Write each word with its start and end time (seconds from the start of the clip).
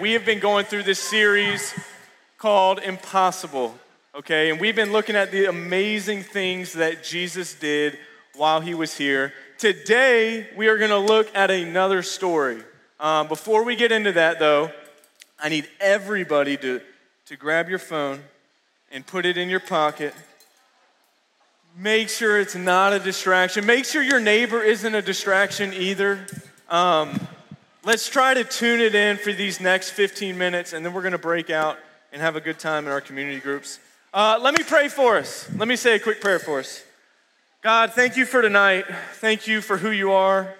We 0.00 0.12
have 0.12 0.24
been 0.24 0.38
going 0.38 0.64
through 0.64 0.84
this 0.84 1.00
series 1.00 1.74
called 2.36 2.78
Impossible, 2.78 3.74
okay? 4.14 4.48
And 4.48 4.60
we've 4.60 4.76
been 4.76 4.92
looking 4.92 5.16
at 5.16 5.32
the 5.32 5.46
amazing 5.46 6.22
things 6.22 6.74
that 6.74 7.02
Jesus 7.02 7.54
did 7.54 7.98
while 8.36 8.60
he 8.60 8.74
was 8.74 8.96
here. 8.96 9.34
Today, 9.58 10.46
we 10.56 10.68
are 10.68 10.78
gonna 10.78 11.00
look 11.00 11.34
at 11.34 11.50
another 11.50 12.02
story. 12.02 12.62
Um, 13.00 13.26
before 13.26 13.64
we 13.64 13.74
get 13.74 13.90
into 13.90 14.12
that, 14.12 14.38
though, 14.38 14.70
I 15.36 15.48
need 15.48 15.68
everybody 15.80 16.56
to, 16.58 16.80
to 17.26 17.36
grab 17.36 17.68
your 17.68 17.80
phone 17.80 18.20
and 18.92 19.04
put 19.04 19.26
it 19.26 19.36
in 19.36 19.48
your 19.48 19.58
pocket. 19.58 20.14
Make 21.76 22.08
sure 22.08 22.38
it's 22.38 22.54
not 22.54 22.92
a 22.92 23.00
distraction. 23.00 23.66
Make 23.66 23.84
sure 23.84 24.00
your 24.00 24.20
neighbor 24.20 24.62
isn't 24.62 24.94
a 24.94 25.02
distraction 25.02 25.72
either. 25.74 26.24
Um, 26.68 27.18
Let's 27.84 28.08
try 28.08 28.34
to 28.34 28.42
tune 28.42 28.80
it 28.80 28.96
in 28.96 29.18
for 29.18 29.32
these 29.32 29.60
next 29.60 29.90
15 29.90 30.36
minutes, 30.36 30.72
and 30.72 30.84
then 30.84 30.92
we're 30.92 31.02
going 31.02 31.12
to 31.12 31.18
break 31.18 31.48
out 31.48 31.78
and 32.12 32.20
have 32.20 32.34
a 32.34 32.40
good 32.40 32.58
time 32.58 32.86
in 32.86 32.90
our 32.90 33.00
community 33.00 33.38
groups. 33.38 33.78
Uh, 34.12 34.36
let 34.42 34.58
me 34.58 34.64
pray 34.64 34.88
for 34.88 35.16
us. 35.16 35.48
Let 35.56 35.68
me 35.68 35.76
say 35.76 35.94
a 35.94 36.00
quick 36.00 36.20
prayer 36.20 36.40
for 36.40 36.58
us. 36.58 36.82
God, 37.62 37.92
thank 37.92 38.16
you 38.16 38.26
for 38.26 38.42
tonight. 38.42 38.84
Thank 39.14 39.46
you 39.46 39.60
for 39.60 39.76
who 39.76 39.92
you 39.92 40.10
are. 40.10 40.52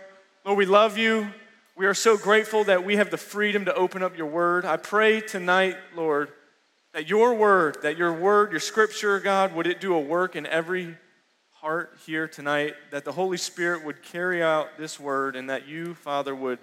Lord, 0.44 0.58
we 0.58 0.64
love 0.64 0.96
you. 0.96 1.28
We 1.74 1.86
are 1.86 1.94
so 1.94 2.16
grateful 2.16 2.62
that 2.64 2.84
we 2.84 2.94
have 2.96 3.10
the 3.10 3.16
freedom 3.16 3.64
to 3.64 3.74
open 3.74 4.04
up 4.04 4.16
your 4.16 4.28
word. 4.28 4.64
I 4.64 4.76
pray 4.76 5.20
tonight, 5.20 5.76
Lord, 5.96 6.30
that 6.92 7.08
your 7.08 7.34
word, 7.34 7.78
that 7.82 7.96
your 7.96 8.12
word, 8.12 8.52
your 8.52 8.60
scripture, 8.60 9.18
God, 9.18 9.56
would 9.56 9.66
it 9.66 9.80
do 9.80 9.92
a 9.92 10.00
work 10.00 10.36
in 10.36 10.46
every 10.46 10.96
heart 11.54 11.98
here 12.06 12.28
tonight, 12.28 12.74
that 12.92 13.04
the 13.04 13.12
Holy 13.12 13.38
Spirit 13.38 13.84
would 13.84 14.04
carry 14.04 14.40
out 14.40 14.78
this 14.78 15.00
word, 15.00 15.34
and 15.34 15.50
that 15.50 15.66
you, 15.66 15.94
Father, 15.94 16.32
would 16.32 16.60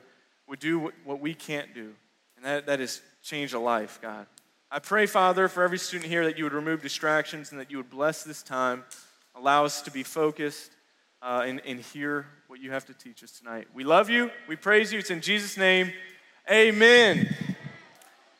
would 0.48 0.60
do 0.60 0.92
what 1.04 1.20
we 1.20 1.34
can't 1.34 1.74
do, 1.74 1.94
and 2.36 2.46
that, 2.46 2.66
that 2.68 2.80
is 2.80 3.02
change 3.24 3.54
a 3.54 3.60
life, 3.60 4.00
God. 4.02 4.28
I 4.72 4.80
pray, 4.80 5.06
Father, 5.06 5.48
for 5.48 5.64
every 5.64 5.78
student 5.78 6.10
here 6.10 6.26
that 6.26 6.38
you 6.38 6.44
would 6.44 6.54
remove 6.54 6.82
distractions 6.82 7.52
and 7.52 7.60
that 7.60 7.72
you 7.72 7.78
would 7.78 7.90
bless 7.90 8.24
this 8.24 8.44
time, 8.44 8.84
allow 9.36 9.64
us 9.66 9.82
to 9.84 9.92
be 9.92 10.04
focused 10.04 10.72
uh, 11.22 11.44
and, 11.46 11.62
and 11.66 11.80
hear 11.80 12.28
what 12.48 12.60
you 12.60 12.72
have 12.72 12.86
to 12.86 12.94
teach 12.94 13.24
us 13.24 13.32
tonight. 13.32 13.68
We 13.74 13.84
love 13.84 14.10
you. 14.10 14.32
We 14.48 14.56
praise 14.56 14.92
you. 14.92 15.00
It's 15.00 15.12
in 15.12 15.22
Jesus' 15.22 15.58
name. 15.58 15.92
Amen. 16.52 17.34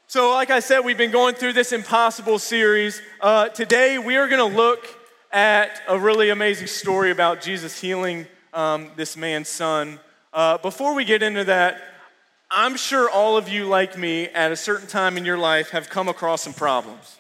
So, 0.08 0.32
like 0.32 0.52
I 0.52 0.60
said, 0.60 0.82
we've 0.82 0.98
been 0.98 1.12
going 1.12 1.36
through 1.36 1.54
this 1.54 1.72
impossible 1.72 2.38
series. 2.38 3.02
Uh, 3.20 3.50
today, 3.50 3.98
we 3.98 4.18
are 4.18 4.28
going 4.28 4.52
to 4.52 4.56
look 4.56 4.88
at 5.32 5.82
a 5.88 5.98
really 5.98 6.30
amazing 6.30 6.68
story 6.68 7.12
about 7.12 7.42
Jesus 7.42 7.80
healing 7.80 8.28
um, 8.54 8.92
this 8.96 9.18
man's 9.18 9.50
son. 9.50 10.00
Uh, 10.32 10.58
before 10.60 10.94
we 10.94 11.06
get 11.06 11.24
into 11.24 11.44
that, 11.46 11.95
I'm 12.58 12.78
sure 12.78 13.10
all 13.10 13.36
of 13.36 13.50
you, 13.50 13.66
like 13.66 13.98
me, 13.98 14.30
at 14.30 14.50
a 14.50 14.56
certain 14.56 14.88
time 14.88 15.18
in 15.18 15.26
your 15.26 15.38
life 15.38 15.72
have 15.72 15.90
come 15.90 16.08
across 16.08 16.42
some 16.42 16.54
problems. 16.54 17.18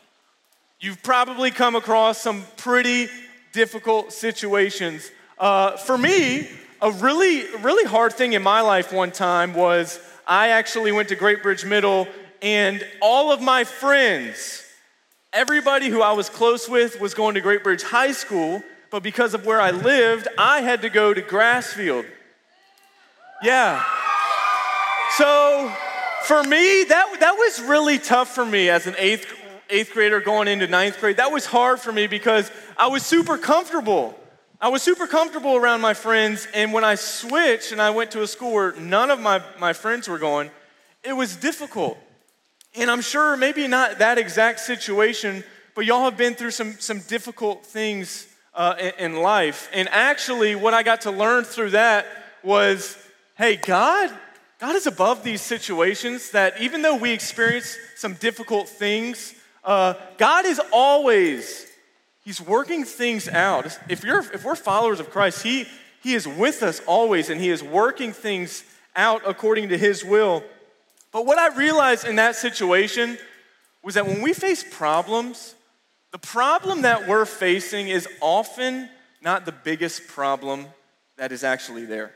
You've 0.79 1.03
probably 1.03 1.51
come 1.51 1.75
across 1.75 2.21
some 2.21 2.45
pretty 2.55 3.09
difficult 3.51 4.13
situations. 4.13 5.11
Uh, 5.37 5.75
for 5.75 5.97
me, 5.97 6.47
a 6.81 6.89
really, 6.89 7.53
really 7.57 7.83
hard 7.83 8.13
thing 8.13 8.31
in 8.31 8.43
my 8.43 8.61
life 8.61 8.93
one 8.93 9.11
time 9.11 9.53
was 9.53 9.99
I 10.25 10.49
actually 10.49 10.93
went 10.93 11.09
to 11.09 11.17
Great 11.17 11.43
Bridge 11.43 11.65
Middle, 11.65 12.07
and 12.41 12.81
all 13.01 13.33
of 13.33 13.41
my 13.41 13.65
friends, 13.65 14.63
everybody 15.33 15.89
who 15.89 16.01
I 16.01 16.13
was 16.13 16.29
close 16.29 16.69
with, 16.69 17.01
was 17.01 17.13
going 17.13 17.35
to 17.35 17.41
Great 17.41 17.61
Bridge 17.61 17.83
High 17.83 18.13
School, 18.13 18.63
but 18.89 19.03
because 19.03 19.33
of 19.33 19.45
where 19.45 19.59
I 19.59 19.71
lived, 19.71 20.29
I 20.37 20.61
had 20.61 20.81
to 20.83 20.89
go 20.89 21.13
to 21.13 21.21
Grassfield. 21.21 22.05
Yeah. 23.43 23.83
So 25.17 25.71
for 26.23 26.43
me, 26.43 26.83
that, 26.83 27.19
that 27.21 27.35
was 27.37 27.61
really 27.61 27.99
tough 27.99 28.35
for 28.35 28.45
me 28.45 28.69
as 28.69 28.85
an 28.85 28.95
eighth, 28.97 29.33
eighth 29.69 29.93
grader 29.93 30.19
going 30.19 30.49
into 30.49 30.67
ninth 30.67 30.99
grade. 30.99 31.17
That 31.17 31.31
was 31.31 31.45
hard 31.45 31.79
for 31.79 31.93
me 31.93 32.07
because 32.07 32.51
I 32.75 32.87
was 32.87 33.05
super 33.05 33.37
comfortable. 33.37 34.19
I 34.59 34.67
was 34.67 34.83
super 34.83 35.07
comfortable 35.07 35.55
around 35.55 35.79
my 35.79 35.93
friends, 35.93 36.49
and 36.53 36.73
when 36.73 36.83
I 36.83 36.95
switched 36.95 37.71
and 37.71 37.81
I 37.81 37.91
went 37.91 38.11
to 38.11 38.23
a 38.23 38.27
school 38.27 38.51
where 38.51 38.73
none 38.73 39.09
of 39.09 39.21
my, 39.21 39.41
my 39.57 39.71
friends 39.71 40.09
were 40.09 40.19
going, 40.19 40.51
it 41.01 41.13
was 41.13 41.37
difficult. 41.37 41.97
And 42.73 42.91
I'm 42.91 43.01
sure 43.01 43.37
maybe 43.37 43.67
not 43.67 43.99
that 43.99 44.17
exact 44.17 44.59
situation, 44.59 45.45
but 45.75 45.85
y'all 45.85 46.03
have 46.03 46.17
been 46.17 46.35
through 46.35 46.51
some, 46.51 46.73
some 46.73 46.99
difficult 46.99 47.65
things 47.65 48.27
uh, 48.53 48.75
in, 48.79 49.13
in 49.13 49.21
life. 49.21 49.69
And 49.71 49.87
actually, 49.89 50.55
what 50.55 50.73
I 50.73 50.83
got 50.83 51.01
to 51.01 51.11
learn 51.11 51.45
through 51.45 51.69
that 51.69 52.05
was 52.43 52.97
hey, 53.37 53.57
God, 53.57 54.11
God 54.65 54.75
is 54.75 54.87
above 54.87 55.23
these 55.23 55.43
situations 55.43 56.31
that 56.31 56.59
even 56.59 56.81
though 56.81 56.95
we 56.95 57.11
experience 57.11 57.77
some 57.95 58.15
difficult 58.15 58.67
things, 58.67 59.35
uh, 59.63 59.93
God 60.17 60.47
is 60.47 60.59
always, 60.73 61.67
He's 62.23 62.41
working 62.41 62.83
things 62.83 63.27
out. 63.27 63.77
If, 63.87 64.03
you're, 64.03 64.21
if 64.33 64.43
we're 64.43 64.55
followers 64.55 64.99
of 64.99 65.11
Christ, 65.11 65.43
he, 65.43 65.65
he 66.01 66.15
is 66.15 66.27
with 66.27 66.63
us 66.63 66.81
always 66.87 67.29
and 67.29 67.39
He 67.39 67.51
is 67.51 67.61
working 67.61 68.11
things 68.11 68.63
out 68.95 69.21
according 69.27 69.69
to 69.69 69.77
His 69.77 70.03
will. 70.03 70.43
But 71.11 71.27
what 71.27 71.37
I 71.37 71.55
realized 71.55 72.07
in 72.07 72.15
that 72.15 72.35
situation 72.35 73.19
was 73.83 73.93
that 73.93 74.07
when 74.07 74.23
we 74.23 74.33
face 74.33 74.65
problems, 74.67 75.53
the 76.11 76.17
problem 76.17 76.81
that 76.81 77.07
we're 77.07 77.25
facing 77.25 77.89
is 77.89 78.07
often 78.19 78.89
not 79.21 79.45
the 79.45 79.51
biggest 79.51 80.07
problem 80.07 80.65
that 81.17 81.31
is 81.31 81.43
actually 81.43 81.85
there 81.85 82.15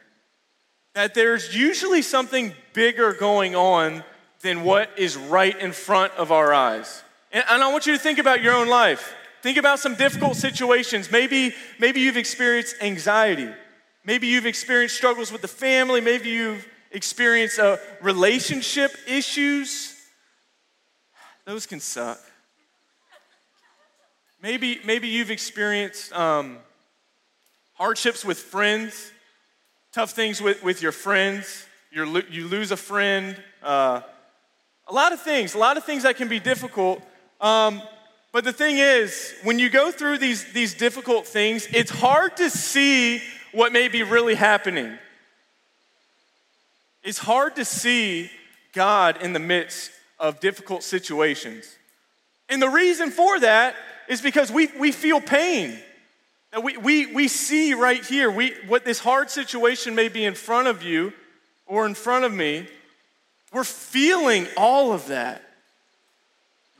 that 0.93 1.13
there's 1.13 1.55
usually 1.55 2.01
something 2.01 2.53
bigger 2.73 3.13
going 3.13 3.55
on 3.55 4.03
than 4.41 4.63
what 4.63 4.89
is 4.97 5.17
right 5.17 5.57
in 5.59 5.71
front 5.71 6.13
of 6.13 6.31
our 6.31 6.53
eyes. 6.53 7.03
And, 7.31 7.43
and 7.49 7.63
I 7.63 7.71
want 7.71 7.85
you 7.85 7.93
to 7.93 7.99
think 7.99 8.19
about 8.19 8.41
your 8.41 8.53
own 8.53 8.67
life. 8.67 9.15
Think 9.41 9.57
about 9.57 9.79
some 9.79 9.95
difficult 9.95 10.35
situations. 10.35 11.11
Maybe, 11.11 11.53
maybe 11.79 12.01
you've 12.01 12.17
experienced 12.17 12.75
anxiety. 12.81 13.49
Maybe 14.03 14.27
you've 14.27 14.45
experienced 14.45 14.95
struggles 14.95 15.31
with 15.31 15.41
the 15.41 15.47
family. 15.47 16.01
Maybe 16.01 16.29
you've 16.29 16.67
experienced 16.91 17.59
uh, 17.59 17.77
relationship 18.01 18.91
issues. 19.07 19.95
Those 21.45 21.65
can 21.65 21.79
suck. 21.79 22.19
Maybe, 24.41 24.79
maybe 24.85 25.09
you've 25.09 25.31
experienced 25.31 26.13
um, 26.13 26.57
hardships 27.73 28.23
with 28.23 28.39
friends 28.39 29.11
tough 29.91 30.11
things 30.11 30.41
with, 30.41 30.63
with 30.63 30.81
your 30.81 30.91
friends, 30.91 31.65
you 31.91 32.05
you 32.29 32.47
lose 32.47 32.71
a 32.71 32.77
friend, 32.77 33.35
uh, 33.63 34.01
a 34.87 34.93
lot 34.93 35.13
of 35.13 35.21
things, 35.21 35.55
a 35.55 35.57
lot 35.57 35.77
of 35.77 35.83
things 35.83 36.03
that 36.03 36.15
can 36.17 36.27
be 36.27 36.39
difficult. 36.39 37.01
Um, 37.41 37.81
but 38.31 38.43
the 38.43 38.53
thing 38.53 38.77
is, 38.77 39.33
when 39.43 39.57
you 39.57 39.69
go 39.69 39.91
through 39.91 40.19
these, 40.19 40.51
these 40.53 40.75
difficult 40.75 41.25
things, 41.25 41.67
it's 41.73 41.91
hard 41.91 42.37
to 42.37 42.49
see 42.49 43.21
what 43.51 43.71
may 43.71 43.87
be 43.87 44.03
really 44.03 44.35
happening. 44.35 44.97
It's 47.03 47.17
hard 47.17 47.55
to 47.55 47.65
see 47.65 48.29
God 48.73 49.21
in 49.21 49.33
the 49.33 49.39
midst 49.39 49.91
of 50.19 50.39
difficult 50.39 50.83
situations. 50.83 51.65
And 52.49 52.61
the 52.61 52.69
reason 52.69 53.09
for 53.09 53.39
that 53.39 53.75
is 54.07 54.21
because 54.21 54.51
we, 54.51 54.67
we 54.77 54.91
feel 54.91 55.21
pain. 55.21 55.79
Now 56.53 56.61
we, 56.61 56.77
we, 56.77 57.05
we 57.13 57.27
see 57.27 57.73
right 57.73 58.03
here 58.03 58.31
we, 58.31 58.53
what 58.67 58.85
this 58.85 58.99
hard 58.99 59.29
situation 59.29 59.95
may 59.95 60.09
be 60.09 60.25
in 60.25 60.33
front 60.33 60.67
of 60.67 60.83
you 60.83 61.13
or 61.67 61.85
in 61.85 61.93
front 61.93 62.25
of 62.25 62.33
me. 62.33 62.67
We're 63.53 63.63
feeling 63.63 64.47
all 64.57 64.91
of 64.91 65.07
that. 65.07 65.43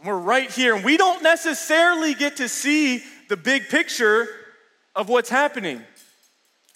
We're 0.04 0.18
right 0.18 0.50
here, 0.50 0.76
and 0.76 0.86
we 0.86 0.96
don't 0.96 1.22
necessarily 1.22 2.14
get 2.14 2.38
to 2.38 2.48
see 2.48 3.04
the 3.28 3.36
big 3.36 3.68
picture 3.68 4.28
of 4.96 5.10
what's 5.10 5.30
happening. 5.30 5.84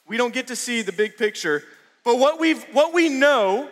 We 0.08 0.18
don't 0.18 0.34
get 0.34 0.48
to 0.48 0.58
see 0.58 0.82
the 0.82 0.92
big 0.92 1.18
picture. 1.18 1.64
But 2.04 2.20
what, 2.20 2.38
we 2.38 2.54
what 2.54 2.94
we 2.94 3.08
know, 3.08 3.70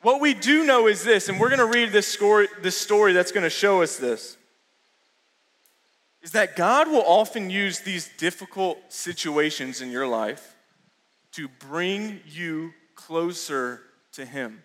what 0.00 0.20
we 0.20 0.34
do 0.34 0.64
know 0.64 0.88
is 0.88 1.04
this, 1.04 1.28
and 1.28 1.38
we're 1.38 1.48
going 1.48 1.60
to 1.60 1.64
read 1.66 1.92
this 1.92 2.08
story, 2.08 2.48
this 2.60 2.76
story 2.76 3.12
that's 3.12 3.30
going 3.30 3.44
to 3.44 3.50
show 3.50 3.82
us 3.82 3.96
this 3.96 4.36
is 6.22 6.32
that 6.32 6.56
God 6.56 6.88
will 6.88 7.04
often 7.04 7.50
use 7.50 7.80
these 7.80 8.08
difficult 8.16 8.78
situations 8.88 9.80
in 9.80 9.90
your 9.90 10.06
life 10.06 10.54
to 11.32 11.48
bring 11.48 12.20
you 12.26 12.72
closer 12.94 13.80
to 14.12 14.24
Him. 14.24 14.62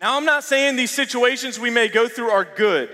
Now, 0.00 0.16
I'm 0.16 0.24
not 0.24 0.44
saying 0.44 0.76
these 0.76 0.90
situations 0.90 1.58
we 1.58 1.70
may 1.70 1.88
go 1.88 2.08
through 2.08 2.30
are 2.30 2.44
good. 2.56 2.88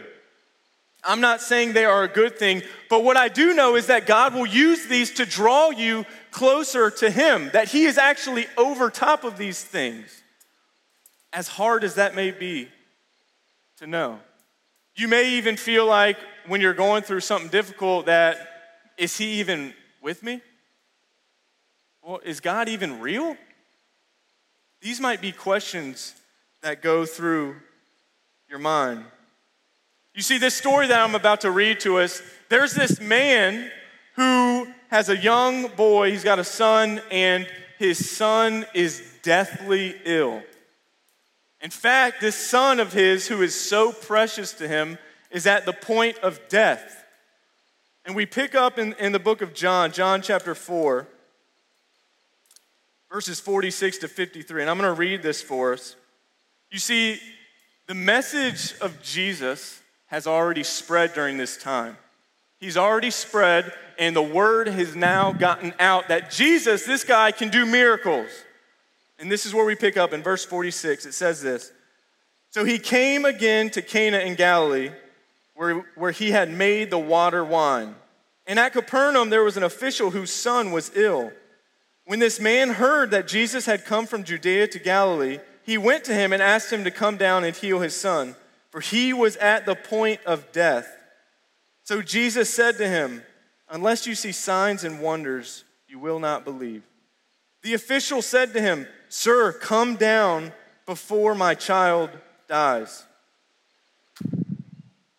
I'm 1.04 1.20
not 1.20 1.40
saying 1.40 1.72
they 1.72 1.84
are 1.84 2.02
a 2.02 2.08
good 2.08 2.36
thing, 2.36 2.62
but 2.90 3.04
what 3.04 3.16
I 3.16 3.28
do 3.28 3.54
know 3.54 3.76
is 3.76 3.86
that 3.86 4.06
God 4.06 4.34
will 4.34 4.46
use 4.46 4.86
these 4.86 5.12
to 5.14 5.26
draw 5.26 5.70
you 5.70 6.04
closer 6.32 6.90
to 6.90 7.10
Him, 7.10 7.50
that 7.52 7.68
He 7.68 7.84
is 7.84 7.98
actually 7.98 8.46
over 8.56 8.90
top 8.90 9.22
of 9.22 9.38
these 9.38 9.62
things, 9.62 10.22
as 11.32 11.48
hard 11.48 11.84
as 11.84 11.94
that 11.94 12.16
may 12.16 12.30
be 12.30 12.68
to 13.78 13.86
know. 13.86 14.18
You 14.96 15.08
may 15.08 15.34
even 15.34 15.58
feel 15.58 15.86
like 15.86 16.16
when 16.46 16.62
you're 16.62 16.74
going 16.74 17.02
through 17.02 17.20
something 17.20 17.50
difficult 17.50 18.06
that, 18.06 18.38
is 18.96 19.16
He 19.18 19.40
even 19.40 19.74
with 20.02 20.22
me? 20.22 20.40
Well, 22.02 22.20
is 22.24 22.40
God 22.40 22.68
even 22.68 23.00
real? 23.00 23.36
These 24.80 25.00
might 25.00 25.20
be 25.20 25.32
questions 25.32 26.14
that 26.62 26.80
go 26.80 27.04
through 27.04 27.56
your 28.48 28.58
mind. 28.58 29.04
You 30.14 30.22
see, 30.22 30.38
this 30.38 30.54
story 30.54 30.86
that 30.86 31.00
I'm 31.00 31.14
about 31.14 31.42
to 31.42 31.50
read 31.50 31.80
to 31.80 31.98
us, 31.98 32.22
there's 32.48 32.72
this 32.72 32.98
man 32.98 33.70
who 34.14 34.66
has 34.88 35.10
a 35.10 35.16
young 35.16 35.68
boy, 35.76 36.10
he's 36.10 36.24
got 36.24 36.38
a 36.38 36.44
son, 36.44 37.02
and 37.10 37.46
his 37.78 38.08
son 38.08 38.64
is 38.72 39.02
deathly 39.22 39.94
ill. 40.06 40.42
In 41.60 41.70
fact, 41.70 42.20
this 42.20 42.36
son 42.36 42.80
of 42.80 42.92
his, 42.92 43.26
who 43.26 43.42
is 43.42 43.58
so 43.58 43.92
precious 43.92 44.52
to 44.54 44.68
him, 44.68 44.98
is 45.30 45.46
at 45.46 45.66
the 45.66 45.72
point 45.72 46.18
of 46.18 46.40
death. 46.48 47.04
And 48.04 48.14
we 48.14 48.26
pick 48.26 48.54
up 48.54 48.78
in, 48.78 48.94
in 48.94 49.12
the 49.12 49.18
book 49.18 49.42
of 49.42 49.52
John, 49.54 49.90
John 49.90 50.22
chapter 50.22 50.54
4, 50.54 51.08
verses 53.10 53.40
46 53.40 53.98
to 53.98 54.08
53. 54.08 54.62
And 54.62 54.70
I'm 54.70 54.78
going 54.78 54.94
to 54.94 54.98
read 54.98 55.22
this 55.22 55.42
for 55.42 55.72
us. 55.72 55.96
You 56.70 56.78
see, 56.78 57.18
the 57.86 57.94
message 57.94 58.74
of 58.80 59.02
Jesus 59.02 59.80
has 60.06 60.26
already 60.26 60.62
spread 60.62 61.14
during 61.14 61.36
this 61.36 61.56
time. 61.56 61.96
He's 62.58 62.76
already 62.76 63.10
spread, 63.10 63.72
and 63.98 64.14
the 64.14 64.22
word 64.22 64.68
has 64.68 64.96
now 64.96 65.32
gotten 65.32 65.74
out 65.78 66.08
that 66.08 66.30
Jesus, 66.30 66.86
this 66.86 67.04
guy, 67.04 67.32
can 67.32 67.48
do 67.48 67.66
miracles. 67.66 68.30
And 69.18 69.30
this 69.30 69.46
is 69.46 69.54
where 69.54 69.64
we 69.64 69.74
pick 69.74 69.96
up 69.96 70.12
in 70.12 70.22
verse 70.22 70.44
46. 70.44 71.06
It 71.06 71.12
says 71.12 71.42
this 71.42 71.72
So 72.50 72.64
he 72.64 72.78
came 72.78 73.24
again 73.24 73.70
to 73.70 73.82
Cana 73.82 74.18
in 74.18 74.34
Galilee, 74.34 74.90
where, 75.54 75.84
where 75.94 76.10
he 76.10 76.30
had 76.30 76.50
made 76.50 76.90
the 76.90 76.98
water 76.98 77.44
wine. 77.44 77.94
And 78.46 78.58
at 78.58 78.72
Capernaum, 78.72 79.30
there 79.30 79.42
was 79.42 79.56
an 79.56 79.62
official 79.62 80.10
whose 80.10 80.32
son 80.32 80.70
was 80.70 80.92
ill. 80.94 81.32
When 82.04 82.20
this 82.20 82.38
man 82.38 82.70
heard 82.70 83.10
that 83.10 83.26
Jesus 83.26 83.66
had 83.66 83.84
come 83.84 84.06
from 84.06 84.22
Judea 84.22 84.68
to 84.68 84.78
Galilee, 84.78 85.40
he 85.64 85.76
went 85.76 86.04
to 86.04 86.14
him 86.14 86.32
and 86.32 86.40
asked 86.40 86.72
him 86.72 86.84
to 86.84 86.92
come 86.92 87.16
down 87.16 87.42
and 87.42 87.56
heal 87.56 87.80
his 87.80 87.96
son, 87.96 88.36
for 88.70 88.80
he 88.80 89.12
was 89.12 89.36
at 89.36 89.66
the 89.66 89.74
point 89.74 90.20
of 90.24 90.52
death. 90.52 90.88
So 91.82 92.02
Jesus 92.02 92.48
said 92.48 92.78
to 92.78 92.86
him, 92.86 93.22
Unless 93.68 94.06
you 94.06 94.14
see 94.14 94.30
signs 94.30 94.84
and 94.84 95.00
wonders, 95.00 95.64
you 95.88 95.98
will 95.98 96.20
not 96.20 96.44
believe. 96.44 96.84
The 97.62 97.74
official 97.74 98.22
said 98.22 98.52
to 98.52 98.60
him, 98.60 98.86
Sir, 99.08 99.52
come 99.52 99.96
down 99.96 100.52
before 100.84 101.34
my 101.34 101.54
child 101.54 102.10
dies. 102.48 103.04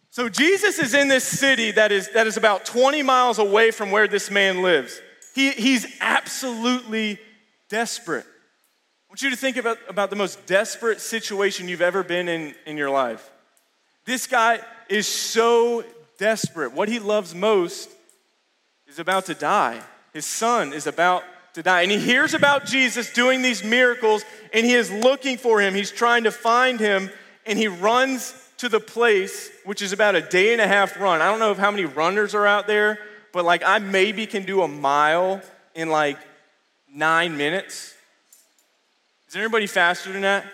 So 0.10 0.30
Jesus 0.30 0.80
is 0.80 0.94
in 0.94 1.08
this 1.08 1.24
city 1.24 1.72
that 1.72 1.92
is, 1.92 2.10
that 2.14 2.26
is 2.26 2.38
about 2.38 2.66
20 2.66 3.04
miles 3.04 3.38
away 3.38 3.72
from 3.72 3.92
where 3.92 4.08
this 4.08 4.32
man 4.32 4.64
lives. 4.64 5.00
He, 5.36 5.52
he's 5.52 5.86
absolutely 6.02 7.20
desperate. 7.70 8.26
I 8.26 9.12
want 9.12 9.22
you 9.22 9.30
to 9.30 9.36
think 9.36 9.58
about, 9.58 9.78
about 9.88 10.10
the 10.10 10.16
most 10.16 10.46
desperate 10.48 11.02
situation 11.02 11.70
you've 11.70 11.82
ever 11.82 12.04
been 12.04 12.28
in 12.28 12.56
in 12.66 12.78
your 12.78 12.90
life. 12.90 13.30
This 14.06 14.26
guy 14.26 14.62
is 14.90 15.06
so 15.06 15.84
desperate. 16.18 16.72
What 16.72 16.90
he 16.90 17.00
loves 17.00 17.36
most 17.36 17.90
is 18.88 19.00
about 19.00 19.26
to 19.26 19.34
die. 19.34 19.82
His 20.14 20.26
son 20.26 20.74
is 20.74 20.88
about 20.88 21.24
And 21.66 21.92
he 21.92 21.98
hears 21.98 22.34
about 22.34 22.66
Jesus 22.66 23.12
doing 23.14 23.42
these 23.42 23.64
miracles 23.64 24.24
and 24.54 24.66
he 24.66 24.74
is 24.74 24.92
looking 24.92 25.38
for 25.38 25.62
him. 25.62 25.74
He's 25.74 25.92
trying 25.92 26.26
to 26.26 26.32
find 26.32 26.80
him 26.80 27.10
and 27.46 27.58
he 27.58 27.68
runs 27.68 28.34
to 28.58 28.70
the 28.70 28.80
place, 28.80 29.50
which 29.66 29.82
is 29.82 29.94
about 29.94 30.16
a 30.16 30.22
day 30.22 30.52
and 30.52 30.62
a 30.62 30.68
half 30.68 31.00
run. 31.00 31.22
I 31.22 31.28
don't 31.28 31.40
know 31.40 31.54
how 31.54 31.72
many 31.72 31.86
runners 31.86 32.36
are 32.36 32.46
out 32.46 32.68
there, 32.68 33.00
but 33.32 33.46
like 33.46 33.64
I 33.66 33.80
maybe 33.80 34.26
can 34.28 34.44
do 34.44 34.62
a 34.62 34.68
mile 34.68 35.42
in 35.74 35.90
like 35.90 36.18
nine 36.94 37.38
minutes. 37.38 37.94
Is 39.30 39.36
anybody 39.36 39.68
faster 39.68 40.12
than 40.12 40.22
that? 40.22 40.46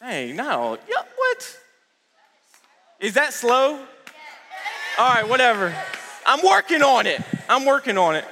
Dang, 0.00 0.36
no. 0.36 0.78
Yeah, 0.88 1.02
what? 1.16 1.58
Is 3.00 3.14
that 3.14 3.32
slow? 3.32 3.78
All 4.98 5.14
right, 5.14 5.28
whatever. 5.28 5.74
I'm 6.26 6.44
working 6.44 6.82
on 6.82 7.06
it. 7.06 7.20
I'm 7.48 7.64
working 7.64 7.96
on 7.96 8.16
it. 8.16 8.24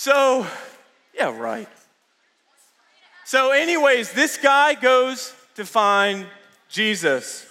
So, 0.00 0.46
yeah, 1.14 1.38
right. 1.38 1.68
So, 3.26 3.50
anyways, 3.52 4.12
this 4.12 4.38
guy 4.38 4.72
goes 4.72 5.34
to 5.56 5.66
find 5.66 6.24
Jesus. 6.70 7.46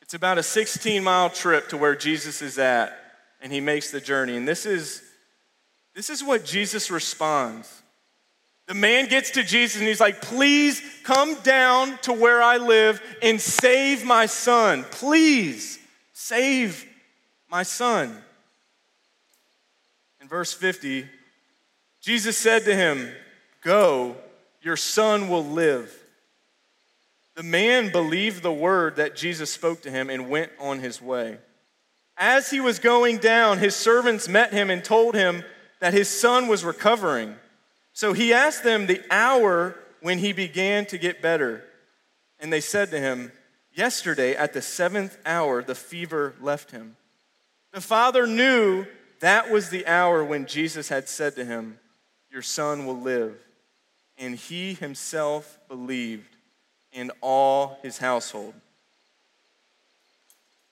It's 0.00 0.14
about 0.14 0.38
a 0.38 0.42
16 0.42 1.04
mile 1.04 1.28
trip 1.28 1.68
to 1.68 1.76
where 1.76 1.94
Jesus 1.94 2.40
is 2.40 2.58
at, 2.58 2.96
and 3.42 3.52
he 3.52 3.60
makes 3.60 3.90
the 3.90 4.00
journey. 4.00 4.34
And 4.34 4.48
this 4.48 4.64
is, 4.64 5.02
this 5.94 6.08
is 6.08 6.24
what 6.24 6.46
Jesus 6.46 6.90
responds. 6.90 7.82
The 8.66 8.72
man 8.72 9.08
gets 9.08 9.32
to 9.32 9.44
Jesus 9.44 9.78
and 9.78 9.88
he's 9.88 10.00
like, 10.00 10.22
Please 10.22 10.80
come 11.02 11.34
down 11.42 11.98
to 12.04 12.14
where 12.14 12.42
I 12.42 12.56
live 12.56 13.02
and 13.20 13.38
save 13.38 14.06
my 14.06 14.24
son. 14.24 14.86
Please 14.90 15.78
save 16.14 16.86
my 17.50 17.62
son. 17.62 18.16
In 20.20 20.28
verse 20.28 20.52
50, 20.52 21.06
Jesus 22.00 22.36
said 22.36 22.64
to 22.64 22.74
him, 22.74 23.10
Go, 23.62 24.16
your 24.62 24.76
son 24.76 25.28
will 25.28 25.44
live. 25.44 25.94
The 27.34 27.42
man 27.42 27.90
believed 27.90 28.42
the 28.42 28.52
word 28.52 28.96
that 28.96 29.16
Jesus 29.16 29.50
spoke 29.50 29.82
to 29.82 29.90
him 29.90 30.10
and 30.10 30.28
went 30.28 30.52
on 30.58 30.80
his 30.80 31.00
way. 31.00 31.38
As 32.16 32.50
he 32.50 32.60
was 32.60 32.78
going 32.78 33.16
down, 33.18 33.58
his 33.58 33.74
servants 33.74 34.28
met 34.28 34.52
him 34.52 34.68
and 34.68 34.84
told 34.84 35.14
him 35.14 35.42
that 35.80 35.94
his 35.94 36.08
son 36.08 36.48
was 36.48 36.64
recovering. 36.64 37.34
So 37.94 38.12
he 38.12 38.34
asked 38.34 38.62
them 38.62 38.86
the 38.86 39.00
hour 39.10 39.74
when 40.02 40.18
he 40.18 40.32
began 40.32 40.84
to 40.86 40.98
get 40.98 41.22
better. 41.22 41.64
And 42.38 42.52
they 42.52 42.60
said 42.60 42.90
to 42.90 43.00
him, 43.00 43.32
Yesterday 43.72 44.34
at 44.34 44.52
the 44.52 44.60
seventh 44.60 45.16
hour, 45.24 45.62
the 45.62 45.74
fever 45.74 46.34
left 46.40 46.72
him. 46.72 46.96
The 47.72 47.80
father 47.80 48.26
knew 48.26 48.84
that 49.20 49.50
was 49.50 49.68
the 49.68 49.86
hour 49.86 50.24
when 50.24 50.46
Jesus 50.46 50.88
had 50.88 51.08
said 51.08 51.36
to 51.36 51.44
him, 51.44 51.78
Your 52.30 52.42
son 52.42 52.86
will 52.86 52.98
live. 52.98 53.36
And 54.18 54.34
he 54.34 54.74
himself 54.74 55.58
believed 55.68 56.36
in 56.92 57.10
all 57.20 57.78
his 57.82 57.98
household. 57.98 58.54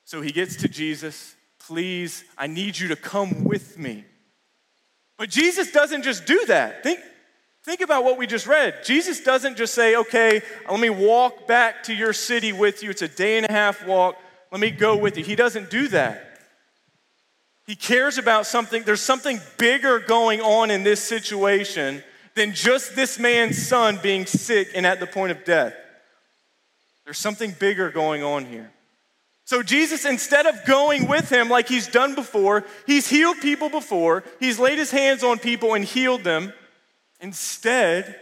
So 0.05 0.21
he 0.21 0.33
gets 0.33 0.57
to 0.57 0.69
Jesus, 0.69 1.35
Please, 1.59 2.25
I 2.37 2.47
need 2.47 2.79
you 2.79 2.89
to 2.89 2.97
come 2.97 3.45
with 3.45 3.79
me. 3.79 4.05
But 5.19 5.29
Jesus 5.29 5.71
doesn't 5.71 6.03
just 6.03 6.25
do 6.25 6.47
that. 6.47 6.83
Think, 6.83 7.01
think 7.65 7.83
about 7.83 8.05
what 8.05 8.17
we 8.17 8.27
just 8.27 8.47
read. 8.47 8.83
Jesus 8.85 9.21
doesn't 9.21 9.59
just 9.59 9.75
say, 9.75 9.97
Okay, 9.97 10.41
let 10.71 10.81
me 10.81 10.89
walk 10.89 11.47
back 11.47 11.83
to 11.85 11.95
your 11.95 12.15
city 12.15 12.53
with 12.53 12.83
you. 12.83 12.91
It's 12.91 13.03
a 13.03 13.09
day 13.09 13.37
and 13.37 13.47
a 13.49 13.53
half 13.53 13.87
walk. 13.87 14.17
Let 14.51 14.61
me 14.61 14.71
go 14.71 14.97
with 14.97 15.19
you. 15.19 15.25
He 15.25 15.37
doesn't 15.37 15.69
do 15.69 15.89
that. 15.89 16.28
He 17.69 17.77
cares 17.77 18.17
about 18.17 18.47
something, 18.47 18.83
there's 18.85 19.03
something 19.03 19.43
bigger 19.59 19.99
going 19.99 20.41
on 20.41 20.71
in 20.71 20.85
this 20.85 21.03
situation 21.03 22.03
than 22.35 22.55
just 22.55 22.97
this 22.97 23.19
man's 23.19 23.59
son 23.59 23.99
being 24.03 24.25
sick 24.25 24.71
and 24.75 24.87
at 24.87 25.01
the 25.01 25.07
point 25.07 25.33
of 25.33 25.45
death. 25.45 25.75
There's 27.05 27.19
something 27.19 27.55
bigger 27.61 27.91
going 27.91 28.23
on 28.23 28.47
here. 28.47 28.71
So, 29.45 29.63
Jesus, 29.63 30.07
instead 30.07 30.47
of 30.47 30.65
going 30.65 31.09
with 31.09 31.29
him 31.29 31.51
like 31.51 31.69
he's 31.69 31.87
done 31.87 32.15
before, 32.15 32.65
he's 32.87 33.07
healed 33.07 33.39
people 33.43 33.69
before, 33.69 34.25
he's 34.41 34.59
laid 34.59 34.79
his 34.79 34.91
hands 34.91 35.23
on 35.23 35.39
people 35.39 35.75
and 35.75 35.85
healed 35.85 36.25
them. 36.25 36.55
Instead, 37.21 38.19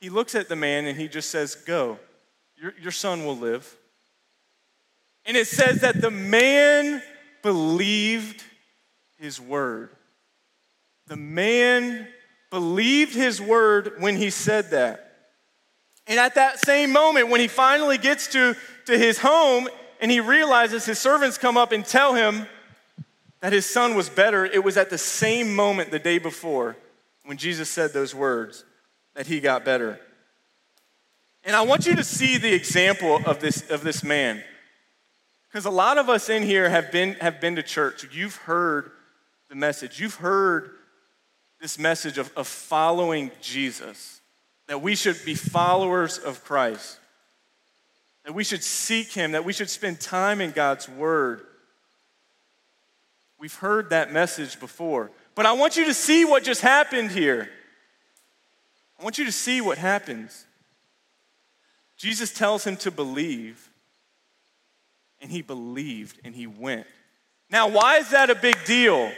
he 0.00 0.08
looks 0.08 0.34
at 0.34 0.48
the 0.48 0.56
man 0.56 0.86
and 0.86 0.98
he 0.98 1.06
just 1.06 1.28
says, 1.28 1.54
Go, 1.54 1.98
your, 2.56 2.72
your 2.80 2.92
son 2.92 3.26
will 3.26 3.36
live. 3.36 3.76
And 5.26 5.36
it 5.36 5.48
says 5.48 5.82
that 5.82 6.00
the 6.00 6.10
man 6.10 7.02
believed 7.42 8.42
his 9.18 9.40
word. 9.40 9.90
The 11.06 11.16
man 11.16 12.08
believed 12.50 13.14
his 13.14 13.40
word 13.40 13.94
when 13.98 14.16
he 14.16 14.30
said 14.30 14.70
that. 14.70 15.06
And 16.06 16.18
at 16.18 16.34
that 16.34 16.58
same 16.58 16.92
moment, 16.92 17.28
when 17.28 17.40
he 17.40 17.48
finally 17.48 17.98
gets 17.98 18.28
to, 18.28 18.56
to 18.86 18.98
his 18.98 19.18
home 19.18 19.68
and 20.00 20.10
he 20.10 20.20
realizes 20.20 20.84
his 20.84 20.98
servants 20.98 21.38
come 21.38 21.56
up 21.56 21.72
and 21.72 21.84
tell 21.84 22.14
him 22.14 22.46
that 23.40 23.52
his 23.52 23.66
son 23.66 23.94
was 23.94 24.08
better, 24.08 24.44
it 24.44 24.64
was 24.64 24.76
at 24.76 24.90
the 24.90 24.98
same 24.98 25.54
moment 25.54 25.90
the 25.90 25.98
day 25.98 26.18
before 26.18 26.76
when 27.24 27.36
Jesus 27.36 27.68
said 27.68 27.92
those 27.92 28.14
words 28.14 28.64
that 29.14 29.26
he 29.26 29.40
got 29.40 29.64
better. 29.64 30.00
And 31.44 31.56
I 31.56 31.62
want 31.62 31.86
you 31.86 31.96
to 31.96 32.04
see 32.04 32.36
the 32.36 32.52
example 32.52 33.20
of 33.24 33.40
this, 33.40 33.70
of 33.70 33.82
this 33.82 34.02
man. 34.02 34.42
Because 35.50 35.64
a 35.64 35.70
lot 35.70 35.98
of 35.98 36.08
us 36.08 36.28
in 36.28 36.44
here 36.44 36.68
have 36.68 36.92
been, 36.92 37.14
have 37.14 37.40
been 37.40 37.56
to 37.56 37.62
church. 37.62 38.06
You've 38.12 38.36
heard 38.36 38.92
the 39.48 39.56
message. 39.56 39.98
You've 39.98 40.14
heard 40.14 40.70
this 41.60 41.78
message 41.78 42.18
of, 42.18 42.32
of 42.36 42.46
following 42.46 43.30
Jesus, 43.42 44.20
that 44.68 44.80
we 44.80 44.94
should 44.94 45.22
be 45.24 45.34
followers 45.34 46.18
of 46.18 46.44
Christ, 46.44 46.98
that 48.24 48.32
we 48.32 48.44
should 48.44 48.62
seek 48.62 49.12
Him, 49.12 49.32
that 49.32 49.44
we 49.44 49.52
should 49.52 49.68
spend 49.68 50.00
time 50.00 50.40
in 50.40 50.52
God's 50.52 50.88
Word. 50.88 51.42
We've 53.38 53.54
heard 53.54 53.90
that 53.90 54.12
message 54.12 54.60
before. 54.60 55.10
But 55.34 55.46
I 55.46 55.52
want 55.52 55.76
you 55.76 55.86
to 55.86 55.94
see 55.94 56.24
what 56.24 56.44
just 56.44 56.60
happened 56.60 57.10
here. 57.10 57.48
I 58.98 59.02
want 59.02 59.18
you 59.18 59.24
to 59.24 59.32
see 59.32 59.60
what 59.60 59.78
happens. 59.78 60.44
Jesus 61.96 62.32
tells 62.32 62.66
him 62.66 62.76
to 62.78 62.90
believe, 62.90 63.69
and 65.20 65.30
he 65.30 65.42
believed 65.42 66.18
and 66.24 66.34
he 66.34 66.46
went. 66.46 66.86
Now, 67.50 67.68
why 67.68 67.98
is 67.98 68.10
that 68.10 68.30
a 68.30 68.34
big 68.34 68.56
deal? 68.64 69.10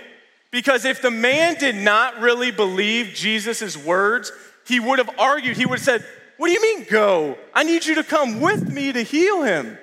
Because 0.51 0.85
if 0.85 1.03
the 1.03 1.11
man 1.11 1.55
did 1.55 1.75
not 1.75 2.21
really 2.21 2.51
believe 2.51 3.15
Jesus' 3.15 3.77
words, 3.77 4.33
he 4.67 4.81
would 4.81 4.99
have 4.99 5.11
argued. 5.19 5.57
He 5.57 5.67
would 5.67 5.79
have 5.79 5.85
said, 5.85 6.05
What 6.37 6.49
do 6.49 6.53
you 6.53 6.61
mean, 6.61 6.87
go? 6.89 7.39
I 7.55 7.63
need 7.63 7.85
you 7.85 7.97
to 7.97 8.05
come 8.05 8.41
with 8.41 8.71
me 8.73 8.93
to 8.93 9.03
heal 9.03 9.43
him. 9.43 9.79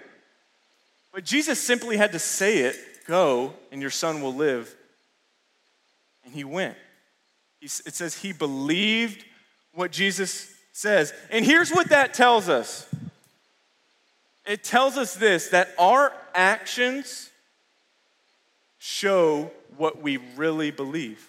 But 1.14 1.26
Jesus 1.26 1.60
simply 1.60 1.98
had 1.98 2.12
to 2.12 2.20
say 2.20 2.60
it 2.60 2.76
go, 3.08 3.54
and 3.72 3.82
your 3.82 3.90
son 3.90 4.22
will 4.22 4.36
live. 4.36 4.74
And 6.24 6.34
he 6.34 6.44
went. 6.44 6.76
it 7.62 7.72
says 7.72 8.16
he 8.16 8.34
believed 8.34 9.26
what 9.74 9.92
Jesus 9.92 10.54
says. 10.72 11.12
And 11.32 11.44
here's 11.44 11.72
what 11.72 11.90
that 11.90 12.14
tells 12.14 12.50
us 12.50 12.88
it 14.46 14.64
tells 14.64 14.98
us 14.98 15.16
this 15.16 15.50
that 15.50 15.74
our 15.78 16.12
actions 16.34 17.30
show 18.78 19.52
what 19.78 20.02
we 20.02 20.18
really 20.36 20.72
believe. 20.72 21.26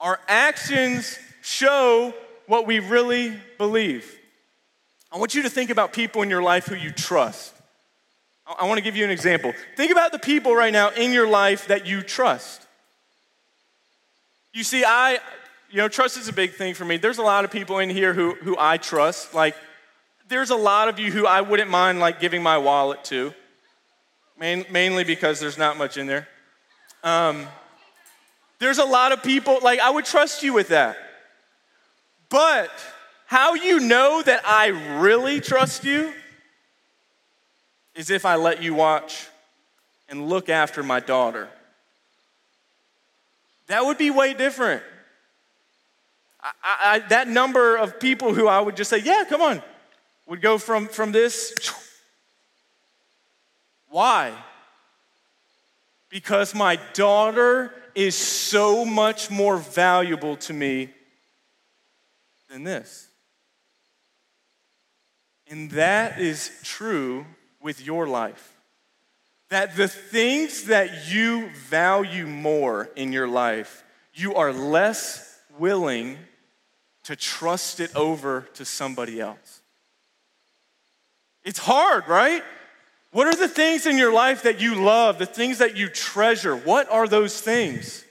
Our 0.00 0.18
actions 0.28 1.18
show 1.42 2.14
what 2.46 2.66
we 2.66 2.78
really 2.78 3.34
believe. 3.58 4.18
I 5.10 5.18
want 5.18 5.34
you 5.34 5.42
to 5.42 5.50
think 5.50 5.70
about 5.70 5.92
people 5.92 6.22
in 6.22 6.30
your 6.30 6.42
life 6.42 6.66
who 6.66 6.74
you 6.74 6.90
trust. 6.90 7.54
I 8.46 8.66
want 8.66 8.78
to 8.78 8.82
give 8.82 8.96
you 8.96 9.04
an 9.04 9.10
example. 9.10 9.52
Think 9.76 9.92
about 9.92 10.12
the 10.12 10.18
people 10.18 10.54
right 10.54 10.72
now 10.72 10.90
in 10.90 11.12
your 11.12 11.28
life 11.28 11.66
that 11.68 11.86
you 11.86 12.02
trust. 12.02 12.66
You 14.54 14.64
see, 14.64 14.84
I, 14.84 15.18
you 15.70 15.78
know, 15.78 15.88
trust 15.88 16.16
is 16.16 16.28
a 16.28 16.32
big 16.32 16.54
thing 16.54 16.74
for 16.74 16.84
me. 16.84 16.96
There's 16.96 17.18
a 17.18 17.22
lot 17.22 17.44
of 17.44 17.50
people 17.50 17.78
in 17.78 17.90
here 17.90 18.14
who, 18.14 18.34
who 18.34 18.56
I 18.58 18.78
trust. 18.78 19.34
Like, 19.34 19.54
there's 20.28 20.50
a 20.50 20.56
lot 20.56 20.88
of 20.88 20.98
you 20.98 21.10
who 21.10 21.26
I 21.26 21.40
wouldn't 21.40 21.70
mind, 21.70 22.00
like, 22.00 22.20
giving 22.20 22.42
my 22.42 22.58
wallet 22.58 23.04
to, 23.04 23.32
main, 24.38 24.64
mainly 24.70 25.04
because 25.04 25.40
there's 25.40 25.58
not 25.58 25.76
much 25.76 25.96
in 25.96 26.06
there. 26.06 26.28
Um, 27.02 27.46
there's 28.58 28.78
a 28.78 28.84
lot 28.84 29.12
of 29.12 29.22
people, 29.22 29.58
like, 29.62 29.80
I 29.80 29.90
would 29.90 30.04
trust 30.04 30.42
you 30.42 30.52
with 30.52 30.68
that. 30.68 30.96
But 32.28 32.70
how 33.26 33.54
you 33.54 33.80
know 33.80 34.22
that 34.22 34.42
I 34.46 34.68
really 35.00 35.40
trust 35.40 35.84
you 35.84 36.12
is 37.94 38.10
if 38.10 38.24
I 38.24 38.36
let 38.36 38.62
you 38.62 38.74
watch 38.74 39.26
and 40.08 40.28
look 40.28 40.48
after 40.48 40.82
my 40.82 41.00
daughter. 41.00 41.48
That 43.66 43.84
would 43.84 43.98
be 43.98 44.10
way 44.10 44.34
different. 44.34 44.82
I, 46.40 46.50
I, 46.62 46.98
that 47.08 47.28
number 47.28 47.76
of 47.76 47.98
people 48.00 48.32
who 48.32 48.46
I 48.46 48.60
would 48.60 48.76
just 48.76 48.88
say, 48.88 48.98
yeah, 48.98 49.24
come 49.28 49.42
on, 49.42 49.62
would 50.28 50.42
go 50.42 50.58
from, 50.58 50.86
from 50.86 51.10
this. 51.10 51.72
Why? 53.88 54.32
Because 56.10 56.54
my 56.54 56.78
daughter 56.92 57.72
is 57.94 58.14
so 58.14 58.84
much 58.84 59.30
more 59.30 59.56
valuable 59.56 60.36
to 60.36 60.52
me 60.52 60.90
than 62.48 62.62
this. 62.62 63.08
And 65.50 65.70
that 65.72 66.20
is 66.20 66.50
true 66.62 67.24
with 67.60 67.84
your 67.84 68.06
life. 68.06 68.54
That 69.48 69.76
the 69.76 69.88
things 69.88 70.64
that 70.64 71.10
you 71.10 71.48
value 71.68 72.26
more 72.26 72.90
in 72.96 73.12
your 73.12 73.26
life, 73.26 73.82
you 74.12 74.34
are 74.34 74.52
less 74.52 75.40
willing 75.58 76.18
to 77.04 77.16
trust 77.16 77.80
it 77.80 77.94
over 77.96 78.42
to 78.54 78.66
somebody 78.66 79.20
else. 79.20 79.57
It's 81.48 81.58
hard, 81.58 82.06
right? 82.08 82.44
What 83.10 83.26
are 83.26 83.34
the 83.34 83.48
things 83.48 83.86
in 83.86 83.96
your 83.96 84.12
life 84.12 84.42
that 84.42 84.60
you 84.60 84.74
love, 84.74 85.16
the 85.16 85.24
things 85.24 85.56
that 85.58 85.78
you 85.78 85.88
treasure? 85.88 86.54
What 86.54 86.90
are 86.90 87.08
those 87.08 87.40
things? 87.40 88.04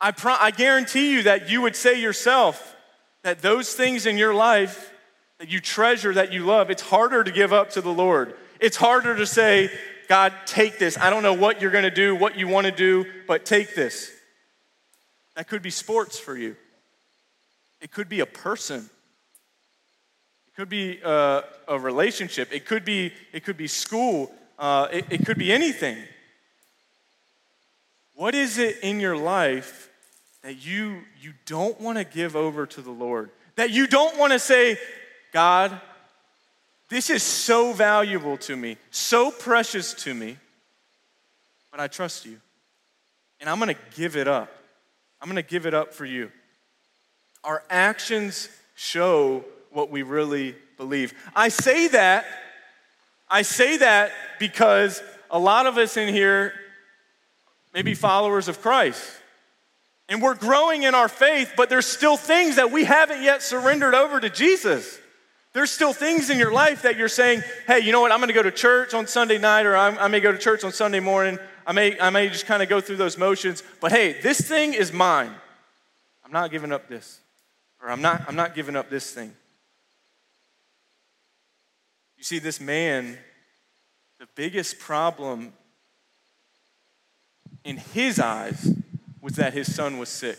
I, 0.00 0.12
pro- 0.12 0.36
I 0.38 0.52
guarantee 0.52 1.10
you 1.10 1.24
that 1.24 1.50
you 1.50 1.62
would 1.62 1.74
say 1.74 2.00
yourself 2.00 2.76
that 3.24 3.42
those 3.42 3.74
things 3.74 4.06
in 4.06 4.16
your 4.16 4.34
life 4.34 4.92
that 5.38 5.50
you 5.50 5.58
treasure, 5.58 6.14
that 6.14 6.32
you 6.32 6.44
love, 6.44 6.70
it's 6.70 6.80
harder 6.80 7.24
to 7.24 7.32
give 7.32 7.52
up 7.52 7.70
to 7.70 7.80
the 7.80 7.92
Lord. 7.92 8.36
It's 8.60 8.76
harder 8.76 9.16
to 9.16 9.26
say, 9.26 9.68
God, 10.08 10.32
take 10.46 10.78
this. 10.78 10.96
I 10.96 11.10
don't 11.10 11.24
know 11.24 11.34
what 11.34 11.60
you're 11.60 11.72
going 11.72 11.82
to 11.82 11.90
do, 11.90 12.14
what 12.14 12.38
you 12.38 12.46
want 12.46 12.66
to 12.66 12.72
do, 12.72 13.04
but 13.26 13.46
take 13.46 13.74
this. 13.74 14.12
That 15.34 15.48
could 15.48 15.60
be 15.60 15.70
sports 15.70 16.20
for 16.20 16.36
you, 16.36 16.54
it 17.80 17.90
could 17.90 18.08
be 18.08 18.20
a 18.20 18.26
person. 18.26 18.90
Could 20.58 20.68
be 20.68 20.98
a, 21.04 21.08
uh, 21.08 21.42
a 21.68 21.78
relationship. 21.78 22.52
It 22.52 22.66
could 22.66 22.84
be, 22.84 23.12
it 23.32 23.44
could 23.44 23.56
be 23.56 23.68
school. 23.68 24.32
Uh, 24.58 24.88
it, 24.90 25.04
it 25.08 25.24
could 25.24 25.38
be 25.38 25.52
anything. 25.52 25.96
What 28.16 28.34
is 28.34 28.58
it 28.58 28.80
in 28.82 28.98
your 28.98 29.16
life 29.16 29.88
that 30.42 30.66
you, 30.66 31.02
you 31.20 31.34
don't 31.46 31.80
want 31.80 31.96
to 31.98 32.02
give 32.02 32.34
over 32.34 32.66
to 32.66 32.82
the 32.82 32.90
Lord? 32.90 33.30
That 33.54 33.70
you 33.70 33.86
don't 33.86 34.18
want 34.18 34.32
to 34.32 34.40
say, 34.40 34.78
God, 35.32 35.80
this 36.88 37.08
is 37.08 37.22
so 37.22 37.72
valuable 37.72 38.36
to 38.38 38.56
me, 38.56 38.78
so 38.90 39.30
precious 39.30 39.94
to 40.02 40.12
me, 40.12 40.38
but 41.70 41.78
I 41.78 41.86
trust 41.86 42.26
you. 42.26 42.40
And 43.40 43.48
I'm 43.48 43.60
going 43.60 43.72
to 43.72 43.80
give 43.94 44.16
it 44.16 44.26
up. 44.26 44.50
I'm 45.22 45.28
going 45.28 45.36
to 45.36 45.48
give 45.48 45.66
it 45.66 45.74
up 45.74 45.94
for 45.94 46.04
you. 46.04 46.32
Our 47.44 47.62
actions 47.70 48.48
show 48.74 49.44
what 49.72 49.90
we 49.90 50.02
really 50.02 50.54
believe. 50.76 51.14
I 51.34 51.48
say 51.48 51.88
that, 51.88 52.24
I 53.28 53.42
say 53.42 53.78
that 53.78 54.12
because 54.38 55.02
a 55.30 55.38
lot 55.38 55.66
of 55.66 55.78
us 55.78 55.96
in 55.96 56.12
here 56.12 56.52
may 57.74 57.82
be 57.82 57.94
followers 57.94 58.48
of 58.48 58.60
Christ. 58.60 59.02
And 60.08 60.22
we're 60.22 60.34
growing 60.34 60.84
in 60.84 60.94
our 60.94 61.08
faith, 61.08 61.52
but 61.56 61.68
there's 61.68 61.86
still 61.86 62.16
things 62.16 62.56
that 62.56 62.72
we 62.72 62.84
haven't 62.84 63.22
yet 63.22 63.42
surrendered 63.42 63.94
over 63.94 64.18
to 64.18 64.30
Jesus. 64.30 64.98
There's 65.52 65.70
still 65.70 65.92
things 65.92 66.30
in 66.30 66.38
your 66.38 66.52
life 66.52 66.82
that 66.82 66.96
you're 66.96 67.08
saying, 67.08 67.42
hey, 67.66 67.80
you 67.80 67.92
know 67.92 68.00
what, 68.00 68.12
I'm 68.12 68.20
gonna 68.20 68.32
go 68.32 68.42
to 68.42 68.50
church 68.50 68.94
on 68.94 69.06
Sunday 69.06 69.38
night, 69.38 69.66
or 69.66 69.76
i 69.76 70.08
may 70.08 70.20
go 70.20 70.32
to 70.32 70.38
church 70.38 70.64
on 70.64 70.72
Sunday 70.72 71.00
morning. 71.00 71.38
I 71.66 71.72
may, 71.72 71.98
I 72.00 72.08
may 72.10 72.28
just 72.28 72.46
kind 72.46 72.62
of 72.62 72.68
go 72.70 72.80
through 72.80 72.96
those 72.96 73.18
motions, 73.18 73.62
but 73.80 73.92
hey, 73.92 74.18
this 74.22 74.40
thing 74.40 74.72
is 74.72 74.92
mine. 74.92 75.34
I'm 76.24 76.32
not 76.32 76.50
giving 76.50 76.72
up 76.72 76.88
this, 76.88 77.20
or 77.82 77.90
I'm 77.90 78.00
not, 78.00 78.22
I'm 78.28 78.36
not 78.36 78.54
giving 78.54 78.76
up 78.76 78.88
this 78.88 79.12
thing. 79.12 79.32
You 82.18 82.24
see, 82.24 82.40
this 82.40 82.60
man, 82.60 83.16
the 84.18 84.26
biggest 84.34 84.80
problem 84.80 85.52
in 87.64 87.76
his 87.76 88.18
eyes 88.18 88.74
was 89.22 89.36
that 89.36 89.52
his 89.52 89.72
son 89.72 89.98
was 89.98 90.08
sick. 90.08 90.38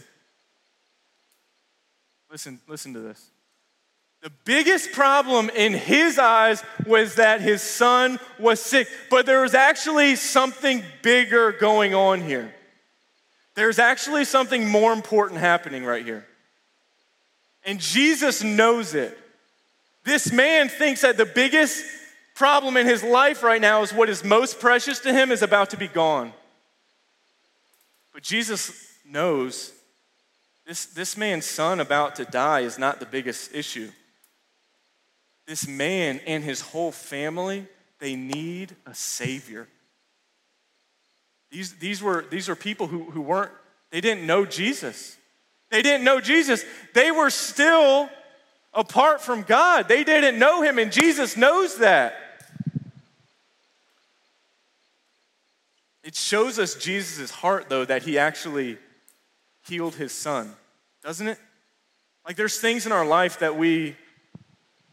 Listen, 2.29 2.59
listen 2.67 2.93
to 2.93 2.99
this. 2.99 3.31
The 4.21 4.31
biggest 4.43 4.91
problem 4.91 5.49
in 5.49 5.73
his 5.73 6.19
eyes 6.19 6.61
was 6.85 7.15
that 7.15 7.39
his 7.39 7.61
son 7.61 8.19
was 8.37 8.59
sick, 8.59 8.89
but 9.09 9.25
there 9.25 9.41
was 9.41 9.53
actually 9.53 10.17
something 10.17 10.83
bigger 11.01 11.53
going 11.53 11.95
on 11.95 12.21
here. 12.21 12.53
There's 13.55 13.79
actually 13.79 14.25
something 14.25 14.67
more 14.67 14.91
important 14.91 15.39
happening 15.39 15.85
right 15.85 16.03
here. 16.03 16.25
And 17.63 17.79
Jesus 17.79 18.43
knows 18.43 18.93
it. 18.93 19.17
This 20.03 20.31
man 20.31 20.69
thinks 20.69 21.01
that 21.01 21.17
the 21.17 21.25
biggest 21.25 21.83
problem 22.35 22.77
in 22.77 22.85
his 22.85 23.03
life 23.03 23.43
right 23.43 23.61
now 23.61 23.81
is 23.81 23.93
what 23.93 24.09
is 24.09 24.23
most 24.23 24.59
precious 24.59 24.99
to 24.99 25.13
him 25.13 25.31
is 25.31 25.41
about 25.41 25.71
to 25.71 25.77
be 25.77 25.87
gone. 25.87 26.33
But 28.13 28.23
Jesus 28.23 28.87
knows 29.05 29.73
this, 30.65 30.85
this 30.85 31.17
man's 31.17 31.45
son 31.45 31.79
about 31.79 32.15
to 32.15 32.25
die 32.25 32.61
is 32.61 32.77
not 32.77 32.99
the 32.99 33.05
biggest 33.05 33.53
issue 33.53 33.89
this 35.49 35.67
man 35.67 36.21
and 36.27 36.43
his 36.43 36.61
whole 36.61 36.91
family, 36.91 37.65
they 37.97 38.15
need 38.15 38.75
a 38.85 38.93
savior. 38.93 39.67
These, 41.49 41.73
these, 41.77 42.03
were, 42.03 42.23
these 42.29 42.47
were 42.47 42.55
people 42.55 42.85
who, 42.85 43.05
who 43.05 43.21
weren't, 43.21 43.51
they 43.89 43.99
didn't 43.99 44.27
know 44.27 44.45
Jesus. 44.45 45.17
They 45.71 45.81
didn't 45.81 46.03
know 46.03 46.21
Jesus. 46.21 46.63
They 46.93 47.09
were 47.09 47.31
still 47.31 48.11
apart 48.73 49.21
from 49.21 49.43
God. 49.43 49.87
They 49.87 50.03
didn't 50.03 50.39
know 50.39 50.61
him, 50.61 50.79
and 50.79 50.91
Jesus 50.91 51.35
knows 51.35 51.77
that. 51.77 52.13
It 56.03 56.15
shows 56.15 56.57
us 56.57 56.75
Jesus' 56.75 57.29
heart, 57.29 57.69
though, 57.69 57.85
that 57.85 58.03
he 58.03 58.17
actually 58.17 58.77
healed 59.67 59.95
his 59.95 60.11
son, 60.11 60.53
doesn't 61.03 61.27
it? 61.27 61.37
Like 62.25 62.35
there's 62.35 62.59
things 62.59 62.85
in 62.85 62.91
our 62.91 63.05
life 63.05 63.39
that 63.39 63.57
we 63.57 63.95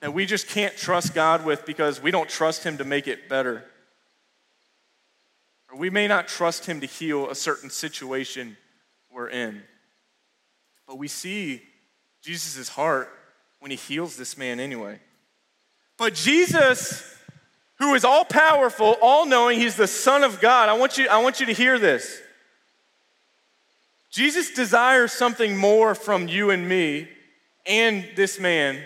that 0.01 0.13
we 0.13 0.27
just 0.27 0.49
can't 0.49 0.77
trust 0.77 1.15
God 1.15 1.45
with 1.45 1.65
because 1.67 2.03
we 2.03 2.11
don't 2.11 2.29
trust 2.29 2.65
Him 2.65 2.79
to 2.79 2.85
make 2.85 3.09
it 3.09 3.29
better. 3.29 3.65
Or 5.71 5.79
we 5.79 5.91
may 5.91 6.07
not 6.07 6.29
trust 6.29 6.67
Him 6.67 6.81
to 6.81 6.87
heal 6.87 7.31
a 7.31 7.35
certain 7.35 7.71
situation 7.71 8.57
we're 9.11 9.29
in. 9.29 9.63
But 10.87 10.99
we 10.99 11.09
see 11.09 11.63
Jesus' 12.23 12.69
heart 12.69 13.11
when 13.61 13.71
He 13.71 13.77
heals 13.77 14.17
this 14.17 14.37
man 14.37 14.61
anyway. 14.61 14.99
But 15.97 16.15
Jesus, 16.15 17.03
who 17.79 17.95
is 17.95 18.05
all 18.05 18.25
powerful, 18.25 18.97
all 19.01 19.27
knowing, 19.27 19.59
he's 19.59 19.77
the 19.77 19.87
Son 19.87 20.25
of 20.25 20.41
God. 20.41 20.69
I 20.69 20.75
want, 20.75 20.99
you, 20.99 21.09
I 21.09 21.23
want 21.23 21.41
you 21.41 21.47
to 21.47 21.53
hear 21.53 21.79
this. 21.79 22.21
Jesus 24.11 24.53
desires 24.53 25.13
something 25.13 25.57
more 25.57 25.95
from 25.95 26.29
you 26.29 26.51
and 26.51 26.69
me 26.69 27.09
and 27.67 28.07
this 28.15 28.39
man 28.39 28.83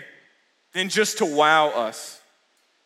than 0.73 0.89
just 0.89 1.19
to 1.19 1.25
wow 1.25 1.67
us. 1.69 2.19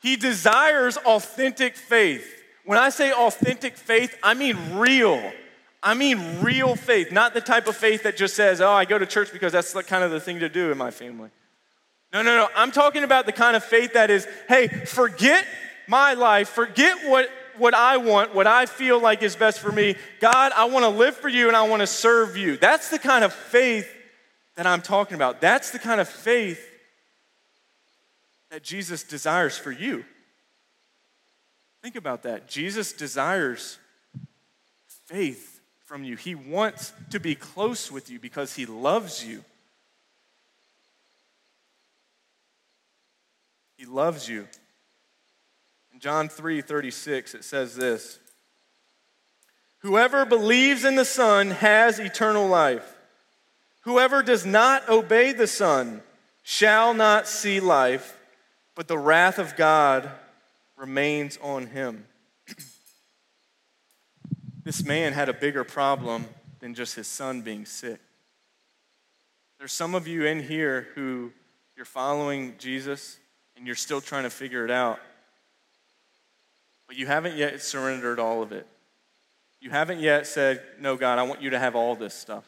He 0.01 0.15
desires 0.15 0.97
authentic 0.97 1.75
faith. 1.75 2.31
When 2.65 2.77
I 2.77 2.89
say 2.89 3.11
authentic 3.11 3.77
faith, 3.77 4.15
I 4.21 4.33
mean 4.33 4.77
real. 4.77 5.31
I 5.81 5.93
mean 5.93 6.41
real 6.41 6.75
faith, 6.75 7.11
not 7.11 7.33
the 7.33 7.41
type 7.41 7.67
of 7.67 7.75
faith 7.75 8.03
that 8.03 8.17
just 8.17 8.35
says, 8.35 8.59
oh, 8.59 8.71
I 8.71 8.85
go 8.85 8.97
to 8.97 9.05
church 9.05 9.31
because 9.31 9.51
that's 9.51 9.73
kind 9.83 10.03
of 10.03 10.11
the 10.11 10.19
thing 10.19 10.39
to 10.39 10.49
do 10.49 10.71
in 10.71 10.77
my 10.77 10.91
family. 10.91 11.29
No, 12.13 12.21
no, 12.21 12.35
no. 12.38 12.50
I'm 12.55 12.71
talking 12.71 13.03
about 13.03 13.25
the 13.25 13.31
kind 13.31 13.55
of 13.55 13.63
faith 13.63 13.93
that 13.93 14.09
is, 14.09 14.27
hey, 14.47 14.67
forget 14.67 15.45
my 15.88 16.13
life, 16.13 16.50
forget 16.50 17.09
what, 17.09 17.29
what 17.57 17.74
I 17.74 17.97
want, 17.97 18.33
what 18.33 18.47
I 18.47 18.65
feel 18.65 19.00
like 19.00 19.21
is 19.21 19.35
best 19.35 19.59
for 19.59 19.71
me. 19.71 19.95
God, 20.19 20.51
I 20.55 20.65
want 20.65 20.83
to 20.83 20.89
live 20.89 21.15
for 21.15 21.29
you 21.29 21.47
and 21.47 21.57
I 21.57 21.67
want 21.67 21.81
to 21.81 21.88
serve 21.88 22.38
you. 22.38 22.57
That's 22.57 22.89
the 22.89 23.00
kind 23.00 23.24
of 23.24 23.33
faith 23.33 23.91
that 24.55 24.65
I'm 24.65 24.81
talking 24.81 25.15
about. 25.15 25.41
That's 25.41 25.71
the 25.71 25.79
kind 25.79 26.00
of 26.00 26.07
faith 26.07 26.65
that 28.50 28.63
Jesus 28.63 29.03
desires 29.03 29.57
for 29.57 29.71
you. 29.71 30.05
Think 31.81 31.97
about 31.97 32.24
that. 32.24 32.47
Jesus 32.47 32.93
desires 32.93 33.77
faith 35.05 35.59
from 35.85 36.03
you. 36.03 36.15
He 36.15 36.33
wants 36.33 36.93
to 37.12 37.19
be 37.19 37.35
close 37.35 37.91
with 37.91 38.09
you 38.09 38.19
because 38.19 38.55
he 38.55 38.65
loves 38.65 39.24
you. 39.24 39.43
Loves 43.85 44.27
you. 44.27 44.47
In 45.93 45.99
John 45.99 46.27
3 46.27 46.61
36, 46.61 47.35
it 47.35 47.43
says 47.43 47.75
this 47.75 48.19
Whoever 49.79 50.25
believes 50.25 50.83
in 50.83 50.95
the 50.95 51.05
Son 51.05 51.51
has 51.51 51.99
eternal 51.99 52.47
life. 52.47 52.95
Whoever 53.81 54.23
does 54.23 54.45
not 54.45 54.89
obey 54.89 55.31
the 55.31 55.47
Son 55.47 56.01
shall 56.41 56.93
not 56.93 57.27
see 57.27 57.59
life, 57.59 58.17
but 58.75 58.87
the 58.87 58.97
wrath 58.97 59.39
of 59.39 59.55
God 59.55 60.09
remains 60.75 61.37
on 61.41 61.67
him. 61.67 62.05
this 64.63 64.83
man 64.83 65.13
had 65.13 65.29
a 65.29 65.33
bigger 65.33 65.63
problem 65.63 66.25
than 66.59 66.73
just 66.73 66.95
his 66.95 67.07
son 67.07 67.41
being 67.41 67.65
sick. 67.65 67.99
There's 69.59 69.71
some 69.71 69.95
of 69.95 70.07
you 70.07 70.25
in 70.25 70.41
here 70.41 70.87
who 70.95 71.31
you're 71.77 71.85
following 71.85 72.55
Jesus 72.57 73.17
and 73.57 73.65
you're 73.65 73.75
still 73.75 74.01
trying 74.01 74.24
to 74.24 74.29
figure 74.29 74.65
it 74.65 74.71
out. 74.71 75.00
But 76.88 76.97
you 76.97 77.07
haven't 77.07 77.35
yet 77.35 77.62
surrendered 77.62 78.19
all 78.19 78.43
of 78.43 78.51
it. 78.51 78.67
You 79.59 79.69
haven't 79.71 80.00
yet 80.00 80.27
said, 80.27 80.62
No, 80.79 80.95
God, 80.95 81.17
I 81.17 81.24
want 81.24 81.41
you 81.41 81.51
to 81.51 81.59
have 81.59 81.75
all 81.75 81.95
this 81.95 82.13
stuff. 82.13 82.45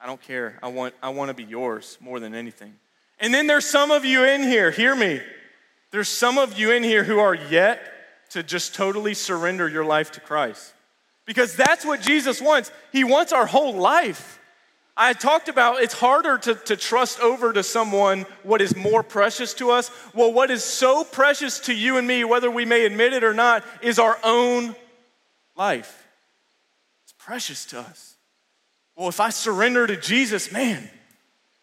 I 0.00 0.06
don't 0.06 0.20
care. 0.20 0.58
I 0.62 0.68
want, 0.68 0.94
I 1.02 1.10
want 1.10 1.28
to 1.28 1.34
be 1.34 1.44
yours 1.44 1.98
more 2.00 2.18
than 2.18 2.34
anything. 2.34 2.74
And 3.20 3.34
then 3.34 3.46
there's 3.46 3.66
some 3.66 3.90
of 3.90 4.04
you 4.04 4.24
in 4.24 4.42
here, 4.42 4.70
hear 4.70 4.96
me. 4.96 5.20
There's 5.90 6.08
some 6.08 6.38
of 6.38 6.58
you 6.58 6.72
in 6.72 6.82
here 6.82 7.04
who 7.04 7.18
are 7.18 7.34
yet 7.34 7.80
to 8.30 8.42
just 8.42 8.74
totally 8.74 9.12
surrender 9.12 9.68
your 9.68 9.84
life 9.84 10.12
to 10.12 10.20
Christ. 10.20 10.72
Because 11.26 11.54
that's 11.54 11.84
what 11.84 12.00
Jesus 12.00 12.40
wants. 12.40 12.72
He 12.92 13.04
wants 13.04 13.32
our 13.32 13.46
whole 13.46 13.74
life. 13.74 14.39
I 15.02 15.14
talked 15.14 15.48
about 15.48 15.82
it's 15.82 15.94
harder 15.94 16.36
to, 16.36 16.54
to 16.54 16.76
trust 16.76 17.20
over 17.20 17.54
to 17.54 17.62
someone 17.62 18.26
what 18.42 18.60
is 18.60 18.76
more 18.76 19.02
precious 19.02 19.54
to 19.54 19.70
us. 19.70 19.90
Well, 20.12 20.30
what 20.30 20.50
is 20.50 20.62
so 20.62 21.04
precious 21.04 21.58
to 21.60 21.74
you 21.74 21.96
and 21.96 22.06
me, 22.06 22.22
whether 22.22 22.50
we 22.50 22.66
may 22.66 22.84
admit 22.84 23.14
it 23.14 23.24
or 23.24 23.32
not, 23.32 23.64
is 23.80 23.98
our 23.98 24.18
own 24.22 24.76
life. 25.56 26.06
It's 27.04 27.14
precious 27.16 27.64
to 27.66 27.80
us. 27.80 28.16
Well, 28.94 29.08
if 29.08 29.20
I 29.20 29.30
surrender 29.30 29.86
to 29.86 29.96
Jesus, 29.96 30.52
man, 30.52 30.90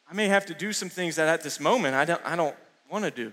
I 0.10 0.16
may 0.16 0.30
have 0.30 0.48
to 0.48 0.56
do 0.56 0.74
some 0.74 0.90
things 0.90 1.18
that 1.18 1.28
at 1.28 1.44
this 1.44 1.60
moment 1.60 1.94
I 1.94 2.06
don't, 2.06 2.22
I 2.26 2.36
don't 2.36 2.56
want 2.90 3.06
to 3.06 3.12
do. 3.12 3.32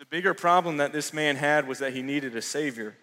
The 0.00 0.04
bigger 0.04 0.34
problem 0.34 0.76
that 0.76 0.92
this 0.92 1.14
man 1.14 1.36
had 1.36 1.66
was 1.66 1.78
that 1.78 1.94
he 1.94 2.02
needed 2.02 2.36
a 2.36 2.42
Savior. 2.42 2.94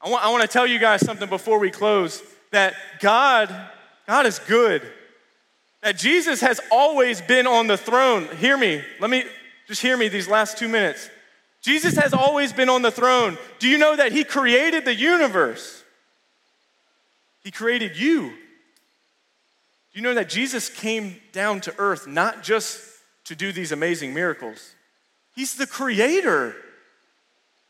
I 0.00 0.08
want, 0.08 0.24
I 0.24 0.30
want 0.30 0.40
to 0.40 0.48
tell 0.48 0.66
you 0.66 0.78
guys 0.78 1.04
something 1.04 1.28
before 1.28 1.58
we 1.58 1.70
close 1.70 2.22
that 2.52 2.74
God, 3.00 3.54
God 4.06 4.26
is 4.26 4.38
good. 4.38 4.82
That 5.82 5.98
Jesus 5.98 6.40
has 6.40 6.60
always 6.70 7.20
been 7.20 7.46
on 7.46 7.66
the 7.66 7.76
throne. 7.76 8.28
Hear 8.36 8.56
me. 8.56 8.82
Let 9.00 9.10
me 9.10 9.24
just 9.66 9.82
hear 9.82 9.96
me 9.96 10.08
these 10.08 10.28
last 10.28 10.56
two 10.56 10.68
minutes. 10.68 11.10
Jesus 11.60 11.96
has 11.96 12.14
always 12.14 12.52
been 12.52 12.68
on 12.68 12.82
the 12.82 12.90
throne. 12.90 13.36
Do 13.58 13.68
you 13.68 13.78
know 13.78 13.96
that 13.96 14.12
He 14.12 14.22
created 14.24 14.84
the 14.84 14.94
universe? 14.94 15.82
He 17.42 17.50
created 17.50 17.96
you. 17.96 18.30
Do 18.30 19.98
you 19.98 20.02
know 20.02 20.14
that 20.14 20.28
Jesus 20.28 20.68
came 20.68 21.16
down 21.32 21.60
to 21.62 21.74
earth 21.78 22.06
not 22.06 22.42
just 22.42 22.80
to 23.24 23.34
do 23.34 23.52
these 23.52 23.72
amazing 23.72 24.14
miracles? 24.14 24.74
He's 25.34 25.56
the 25.56 25.66
creator. 25.66 26.54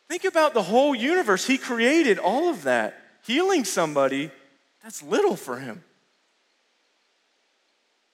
Think 0.08 0.24
about 0.24 0.54
the 0.54 0.62
whole 0.62 0.94
universe. 0.94 1.46
He 1.46 1.58
created 1.58 2.18
all 2.18 2.50
of 2.50 2.64
that. 2.64 2.98
Healing 3.24 3.64
somebody 3.64 4.30
that's 4.82 5.02
little 5.02 5.36
for 5.36 5.58
him. 5.58 5.82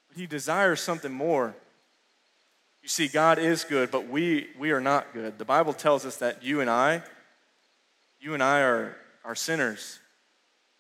But 0.08 0.18
he 0.18 0.26
desires 0.26 0.80
something 0.80 1.12
more. 1.12 1.54
You 2.82 2.88
see, 2.88 3.08
God 3.08 3.38
is 3.38 3.64
good, 3.64 3.90
but 3.90 4.08
we, 4.08 4.48
we 4.58 4.70
are 4.70 4.80
not 4.80 5.12
good. 5.12 5.38
The 5.38 5.44
Bible 5.44 5.72
tells 5.72 6.06
us 6.06 6.16
that 6.18 6.42
you 6.42 6.60
and 6.60 6.70
I, 6.70 7.02
you 8.20 8.34
and 8.34 8.42
I 8.42 8.60
are, 8.60 8.96
are 9.24 9.34
sinners. 9.34 9.98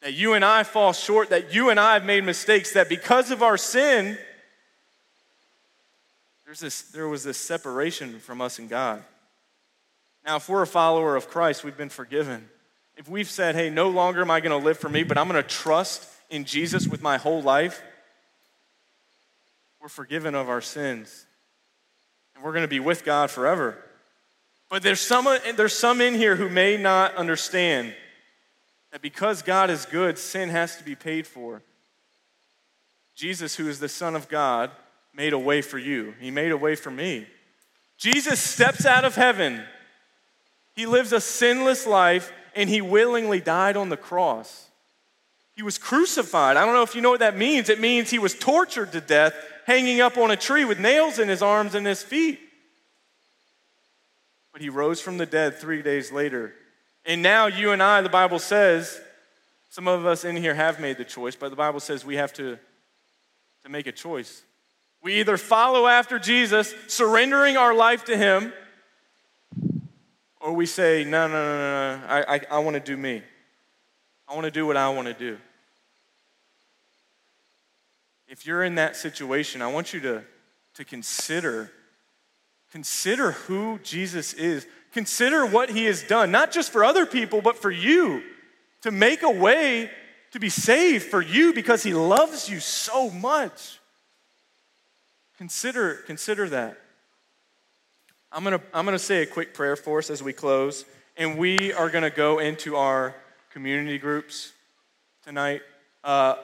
That 0.00 0.14
you 0.14 0.34
and 0.34 0.44
I 0.44 0.62
fall 0.62 0.92
short, 0.92 1.30
that 1.30 1.52
you 1.52 1.70
and 1.70 1.80
I 1.80 1.94
have 1.94 2.04
made 2.04 2.24
mistakes, 2.24 2.72
that 2.74 2.88
because 2.88 3.30
of 3.30 3.42
our 3.42 3.56
sin, 3.56 4.16
there's 6.44 6.60
this, 6.60 6.82
there 6.82 7.08
was 7.08 7.24
this 7.24 7.36
separation 7.36 8.20
from 8.20 8.40
us 8.40 8.58
and 8.58 8.68
God. 8.68 9.02
Now, 10.24 10.36
if 10.36 10.48
we're 10.48 10.62
a 10.62 10.66
follower 10.66 11.16
of 11.16 11.28
Christ, 11.28 11.64
we've 11.64 11.76
been 11.76 11.88
forgiven 11.88 12.48
if 12.98 13.08
we've 13.08 13.30
said, 13.30 13.54
hey, 13.54 13.70
no 13.70 13.88
longer 13.88 14.20
am 14.22 14.30
I 14.30 14.40
going 14.40 14.58
to 14.58 14.64
live 14.64 14.76
for 14.76 14.88
me, 14.88 15.04
but 15.04 15.16
I'm 15.16 15.28
going 15.28 15.40
to 15.40 15.48
trust 15.48 16.04
in 16.30 16.44
Jesus 16.44 16.88
with 16.88 17.00
my 17.00 17.16
whole 17.16 17.40
life, 17.40 17.80
we're 19.80 19.88
forgiven 19.88 20.34
of 20.34 20.48
our 20.48 20.60
sins. 20.60 21.24
And 22.34 22.44
we're 22.44 22.52
going 22.52 22.64
to 22.64 22.68
be 22.68 22.80
with 22.80 23.04
God 23.04 23.30
forever. 23.30 23.78
But 24.68 24.82
there's 24.82 25.00
some, 25.00 25.28
there's 25.56 25.78
some 25.78 26.00
in 26.00 26.14
here 26.14 26.34
who 26.34 26.48
may 26.48 26.76
not 26.76 27.14
understand 27.14 27.94
that 28.90 29.00
because 29.00 29.42
God 29.42 29.70
is 29.70 29.86
good, 29.86 30.18
sin 30.18 30.48
has 30.48 30.76
to 30.76 30.84
be 30.84 30.96
paid 30.96 31.24
for. 31.26 31.62
Jesus, 33.14 33.54
who 33.54 33.68
is 33.68 33.78
the 33.78 33.88
Son 33.88 34.16
of 34.16 34.28
God, 34.28 34.72
made 35.14 35.32
a 35.32 35.38
way 35.38 35.62
for 35.62 35.78
you. 35.78 36.14
He 36.20 36.32
made 36.32 36.50
a 36.50 36.56
way 36.56 36.74
for 36.74 36.90
me. 36.90 37.28
Jesus 37.96 38.40
steps 38.40 38.84
out 38.84 39.04
of 39.04 39.14
heaven. 39.14 39.62
He 40.74 40.86
lives 40.86 41.12
a 41.12 41.20
sinless 41.20 41.86
life 41.86 42.32
and 42.58 42.68
he 42.68 42.80
willingly 42.80 43.38
died 43.38 43.76
on 43.76 43.88
the 43.88 43.96
cross. 43.96 44.66
He 45.54 45.62
was 45.62 45.78
crucified. 45.78 46.56
I 46.56 46.64
don't 46.64 46.74
know 46.74 46.82
if 46.82 46.96
you 46.96 47.00
know 47.00 47.10
what 47.10 47.20
that 47.20 47.36
means. 47.36 47.68
It 47.68 47.78
means 47.78 48.10
he 48.10 48.18
was 48.18 48.34
tortured 48.34 48.90
to 48.92 49.00
death, 49.00 49.32
hanging 49.64 50.00
up 50.00 50.18
on 50.18 50.32
a 50.32 50.36
tree 50.36 50.64
with 50.64 50.80
nails 50.80 51.20
in 51.20 51.28
his 51.28 51.40
arms 51.40 51.76
and 51.76 51.86
his 51.86 52.02
feet. 52.02 52.40
But 54.52 54.60
he 54.60 54.70
rose 54.70 55.00
from 55.00 55.18
the 55.18 55.26
dead 55.26 55.58
three 55.58 55.82
days 55.82 56.10
later. 56.10 56.52
And 57.04 57.22
now, 57.22 57.46
you 57.46 57.70
and 57.70 57.80
I, 57.80 58.00
the 58.00 58.08
Bible 58.08 58.40
says, 58.40 59.00
some 59.70 59.86
of 59.86 60.04
us 60.04 60.24
in 60.24 60.34
here 60.34 60.54
have 60.54 60.80
made 60.80 60.98
the 60.98 61.04
choice, 61.04 61.36
but 61.36 61.50
the 61.50 61.56
Bible 61.56 61.78
says 61.78 62.04
we 62.04 62.16
have 62.16 62.32
to, 62.34 62.58
to 63.62 63.68
make 63.68 63.86
a 63.86 63.92
choice. 63.92 64.42
We 65.00 65.20
either 65.20 65.36
follow 65.36 65.86
after 65.86 66.18
Jesus, 66.18 66.74
surrendering 66.88 67.56
our 67.56 67.72
life 67.72 68.06
to 68.06 68.16
him 68.16 68.52
or 70.40 70.52
we 70.52 70.66
say, 70.66 71.04
no, 71.04 71.26
no, 71.26 71.34
no, 71.34 71.98
no, 71.98 72.06
I, 72.06 72.34
I, 72.36 72.40
I 72.50 72.58
want 72.60 72.74
to 72.74 72.80
do 72.80 72.96
me. 72.96 73.22
I 74.28 74.34
want 74.34 74.44
to 74.44 74.50
do 74.50 74.66
what 74.66 74.76
I 74.76 74.88
want 74.90 75.08
to 75.08 75.14
do. 75.14 75.38
If 78.28 78.46
you're 78.46 78.62
in 78.62 78.76
that 78.76 78.96
situation, 78.96 79.62
I 79.62 79.68
want 79.68 79.92
you 79.92 80.00
to, 80.00 80.22
to 80.74 80.84
consider 80.84 81.70
consider 82.72 83.32
who 83.32 83.78
Jesus 83.82 84.34
is. 84.34 84.66
Consider 84.92 85.46
what 85.46 85.70
he 85.70 85.84
has 85.84 86.02
done, 86.02 86.30
not 86.30 86.50
just 86.50 86.72
for 86.72 86.84
other 86.84 87.06
people, 87.06 87.40
but 87.40 87.56
for 87.56 87.70
you, 87.70 88.22
to 88.82 88.90
make 88.90 89.22
a 89.22 89.30
way 89.30 89.90
to 90.32 90.40
be 90.40 90.48
saved 90.48 91.04
for 91.04 91.20
you 91.20 91.52
because 91.52 91.82
he 91.82 91.94
loves 91.94 92.48
you 92.48 92.60
so 92.60 93.10
much. 93.10 93.78
Consider, 95.36 95.94
consider 96.06 96.48
that. 96.48 96.78
I'm 98.30 98.44
going 98.44 98.58
to 98.58 98.64
I'm 98.74 98.84
going 98.84 98.94
to 98.94 99.02
say 99.02 99.22
a 99.22 99.26
quick 99.26 99.54
prayer 99.54 99.74
for 99.74 99.98
us 99.98 100.10
as 100.10 100.22
we 100.22 100.34
close, 100.34 100.84
and 101.16 101.38
we 101.38 101.72
are 101.72 101.88
going 101.88 102.04
to 102.04 102.10
go 102.10 102.40
into 102.40 102.76
our 102.76 103.14
community 103.50 103.96
groups 103.96 104.52
tonight. 105.24 105.62
Uh, 106.04 106.34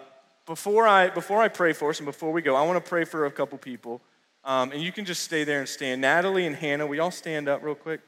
before, 0.47 0.87
I, 0.87 1.09
before 1.11 1.43
I 1.43 1.49
pray 1.49 1.73
for 1.73 1.91
us 1.91 1.99
and 1.99 2.07
before 2.07 2.33
we 2.33 2.43
go, 2.43 2.55
I 2.55 2.63
want 2.63 2.83
to 2.83 2.89
pray 2.89 3.05
for 3.05 3.27
a 3.27 3.31
couple 3.31 3.59
people. 3.59 4.01
Um, 4.45 4.73
and 4.73 4.83
you 4.83 4.93
can 4.93 5.05
just 5.05 5.23
stay 5.23 5.45
there 5.45 5.61
and 5.61 5.69
stand. 5.69 6.01
Natalie 6.01 6.47
and 6.47 6.57
Hannah, 6.57 6.87
we 6.87 6.99
all 6.99 7.11
stand 7.11 7.49
up 7.49 7.63
real 7.63 7.75
quick. 7.75 8.01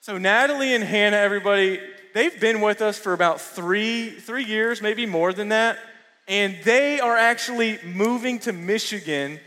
So, 0.00 0.18
Natalie 0.18 0.74
and 0.74 0.82
Hannah, 0.82 1.18
everybody, 1.18 1.80
they've 2.14 2.38
been 2.40 2.60
with 2.60 2.82
us 2.82 2.98
for 2.98 3.12
about 3.12 3.40
three, 3.40 4.10
three 4.10 4.44
years, 4.44 4.82
maybe 4.82 5.06
more 5.06 5.32
than 5.32 5.50
that. 5.50 5.78
And 6.26 6.56
they 6.64 6.98
are 6.98 7.16
actually 7.16 7.78
moving 7.84 8.40
to 8.40 8.52
Michigan. 8.52 9.38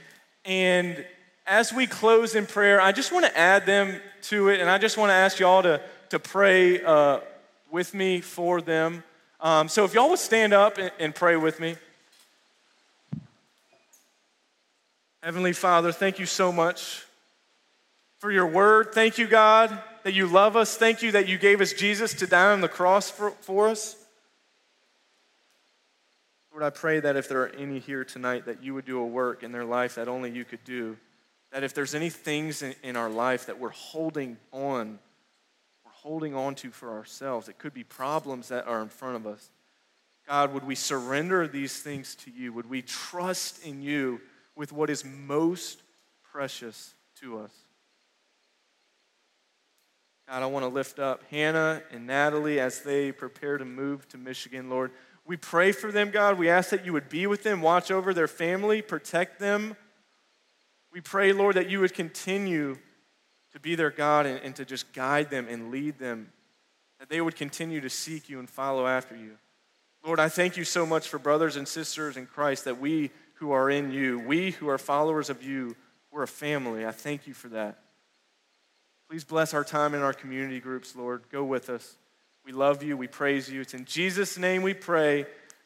And 0.46 1.06
as 1.48 1.72
we 1.72 1.88
close 1.88 2.36
in 2.36 2.46
prayer, 2.46 2.82
I 2.82 2.92
just 2.92 3.12
want 3.12 3.26
to 3.26 3.38
add 3.38 3.66
them 3.66 4.00
to 4.24 4.50
it. 4.50 4.60
And 4.60 4.70
I 4.70 4.78
just 4.78 4.98
want 4.98 5.10
to 5.10 5.14
ask 5.14 5.40
y'all 5.40 5.64
to, 5.64 5.82
to 6.10 6.20
pray 6.20 6.84
uh, 6.84 7.20
with 7.72 7.94
me 7.94 8.22
for 8.22 8.62
them. 8.62 9.04
Um, 9.40 9.70
so, 9.70 9.84
if 9.86 9.94
y'all 9.94 10.10
would 10.10 10.20
stand 10.20 10.54
up 10.54 10.78
and, 10.78 10.92
and 11.00 11.14
pray 11.14 11.36
with 11.36 11.60
me. 11.60 11.76
Heavenly 15.22 15.54
Father, 15.54 15.92
thank 15.92 16.20
you 16.20 16.26
so 16.26 16.52
much 16.52 17.04
for 18.20 18.32
your 18.32 18.48
word. 18.48 18.94
Thank 18.94 19.18
you, 19.18 19.28
God, 19.28 19.78
that 20.04 20.14
you 20.14 20.28
love 20.28 20.56
us. 20.56 20.78
Thank 20.78 21.02
you 21.02 21.12
that 21.14 21.28
you 21.28 21.38
gave 21.38 21.62
us 21.62 21.74
Jesus 21.74 22.14
to 22.16 22.28
die 22.28 22.54
on 22.54 22.62
the 22.62 22.68
cross 22.68 23.10
for, 23.10 23.32
for 23.42 23.68
us. 23.68 23.96
Lord, 26.52 26.64
I 26.64 26.70
pray 26.70 27.00
that 27.00 27.18
if 27.18 27.28
there 27.28 27.42
are 27.42 27.50
any 27.50 27.80
here 27.80 28.06
tonight, 28.06 28.46
that 28.46 28.64
you 28.64 28.74
would 28.76 28.86
do 28.86 29.00
a 29.00 29.06
work 29.06 29.44
in 29.44 29.52
their 29.52 29.66
life 29.66 29.96
that 29.96 30.08
only 30.08 30.32
you 30.32 30.46
could 30.46 30.64
do. 30.64 30.96
That 31.56 31.64
if 31.64 31.74
there's 31.74 31.96
any 31.96 32.12
things 32.12 32.62
in, 32.62 32.76
in 32.84 32.96
our 32.96 33.10
life 33.10 33.48
that 33.48 33.58
we're 33.60 33.70
holding 33.70 34.38
on, 34.52 35.00
we're 35.84 35.92
holding 35.92 36.36
on 36.36 36.54
to 36.56 36.70
for 36.70 36.92
ourselves, 36.92 37.50
it 37.50 37.58
could 37.58 37.74
be 37.74 37.84
problems 37.84 38.50
that 38.50 38.68
are 38.68 38.84
in 38.84 38.90
front 38.90 39.16
of 39.16 39.26
us. 39.26 39.50
God, 40.28 40.54
would 40.54 40.68
we 40.68 40.76
surrender 40.76 41.48
these 41.48 41.82
things 41.82 42.14
to 42.16 42.32
you? 42.32 42.54
Would 42.54 42.70
we 42.70 42.84
trust 42.84 43.66
in 43.66 43.82
you? 43.82 44.22
with 44.56 44.72
what 44.72 44.90
is 44.90 45.04
most 45.06 45.84
precious 46.24 46.94
to 47.22 47.40
us. 47.40 47.52
God, 50.28 50.42
I 50.42 50.48
want 50.48 50.64
to 50.64 50.70
lift 50.70 50.98
up 50.98 51.22
Hannah 51.30 51.84
and 51.92 52.08
Natalie 52.08 52.60
as 52.60 52.82
they 52.82 53.12
prepare 53.12 53.58
to 53.58 53.66
move 53.66 54.08
to 54.10 54.18
Michigan, 54.18 54.70
Lord. 54.70 54.92
We 55.26 55.38
pray 55.38 55.72
for 55.72 55.92
them, 55.92 56.10
God. 56.10 56.40
We 56.40 56.50
ask 56.50 56.70
that 56.70 56.86
you 56.86 56.94
would 56.94 57.10
be 57.10 57.28
with 57.28 57.44
them, 57.44 57.62
watch 57.62 57.92
over 57.92 58.14
their 58.14 58.28
family, 58.28 58.82
protect 58.82 59.40
them. 59.40 59.76
We 60.96 61.02
pray, 61.02 61.34
Lord, 61.34 61.58
that 61.58 61.70
you 61.70 61.82
would 61.82 61.94
continue 61.94 62.78
to 63.52 63.60
be 63.60 63.76
their 63.76 63.90
God 63.90 64.26
and, 64.26 64.40
and 64.40 64.56
to 64.56 64.64
just 64.64 64.94
guide 64.94 65.30
them 65.30 65.46
and 65.50 65.70
lead 65.70 66.00
them, 66.00 66.32
that 67.00 67.10
they 67.10 67.20
would 67.20 67.36
continue 67.36 67.82
to 67.82 67.90
seek 67.90 68.30
you 68.30 68.40
and 68.40 68.50
follow 68.50 68.88
after 68.88 69.14
you. 69.14 69.32
Lord, 70.06 70.22
I 70.22 70.30
thank 70.30 70.56
you 70.56 70.64
so 70.64 70.86
much 70.86 71.10
for 71.10 71.20
brothers 71.20 71.58
and 71.58 71.68
sisters 71.68 72.16
in 72.16 72.28
Christ 72.28 72.64
that 72.64 72.80
we 72.80 73.12
who 73.34 73.52
are 73.52 73.70
in 73.70 73.92
you. 73.92 74.20
We 74.20 74.52
who 74.52 74.70
are 74.70 74.78
followers 74.78 75.30
of 75.30 75.44
you, 75.44 75.76
we're 76.14 76.24
a 76.24 76.28
family. 76.30 76.86
I 76.86 76.92
thank 76.92 77.28
you 77.28 77.34
for 77.34 77.50
that. 77.50 77.78
Please 79.10 79.26
bless 79.26 79.54
our 79.54 79.66
time 79.66 79.96
in 79.96 80.02
our 80.02 80.14
community 80.14 80.62
groups, 80.62 80.96
Lord. 80.96 81.24
Go 81.30 81.44
with 81.44 81.70
us. 81.70 81.98
We 82.46 82.54
love 82.54 82.84
you. 82.84 82.96
We 82.96 83.08
praise 83.08 83.50
you. 83.50 83.60
It's 83.60 83.74
in 83.74 83.84
Jesus' 83.84 84.38
name 84.38 84.62
we 84.62 84.74
pray. 84.74 85.26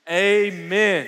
Amen. 0.09 1.07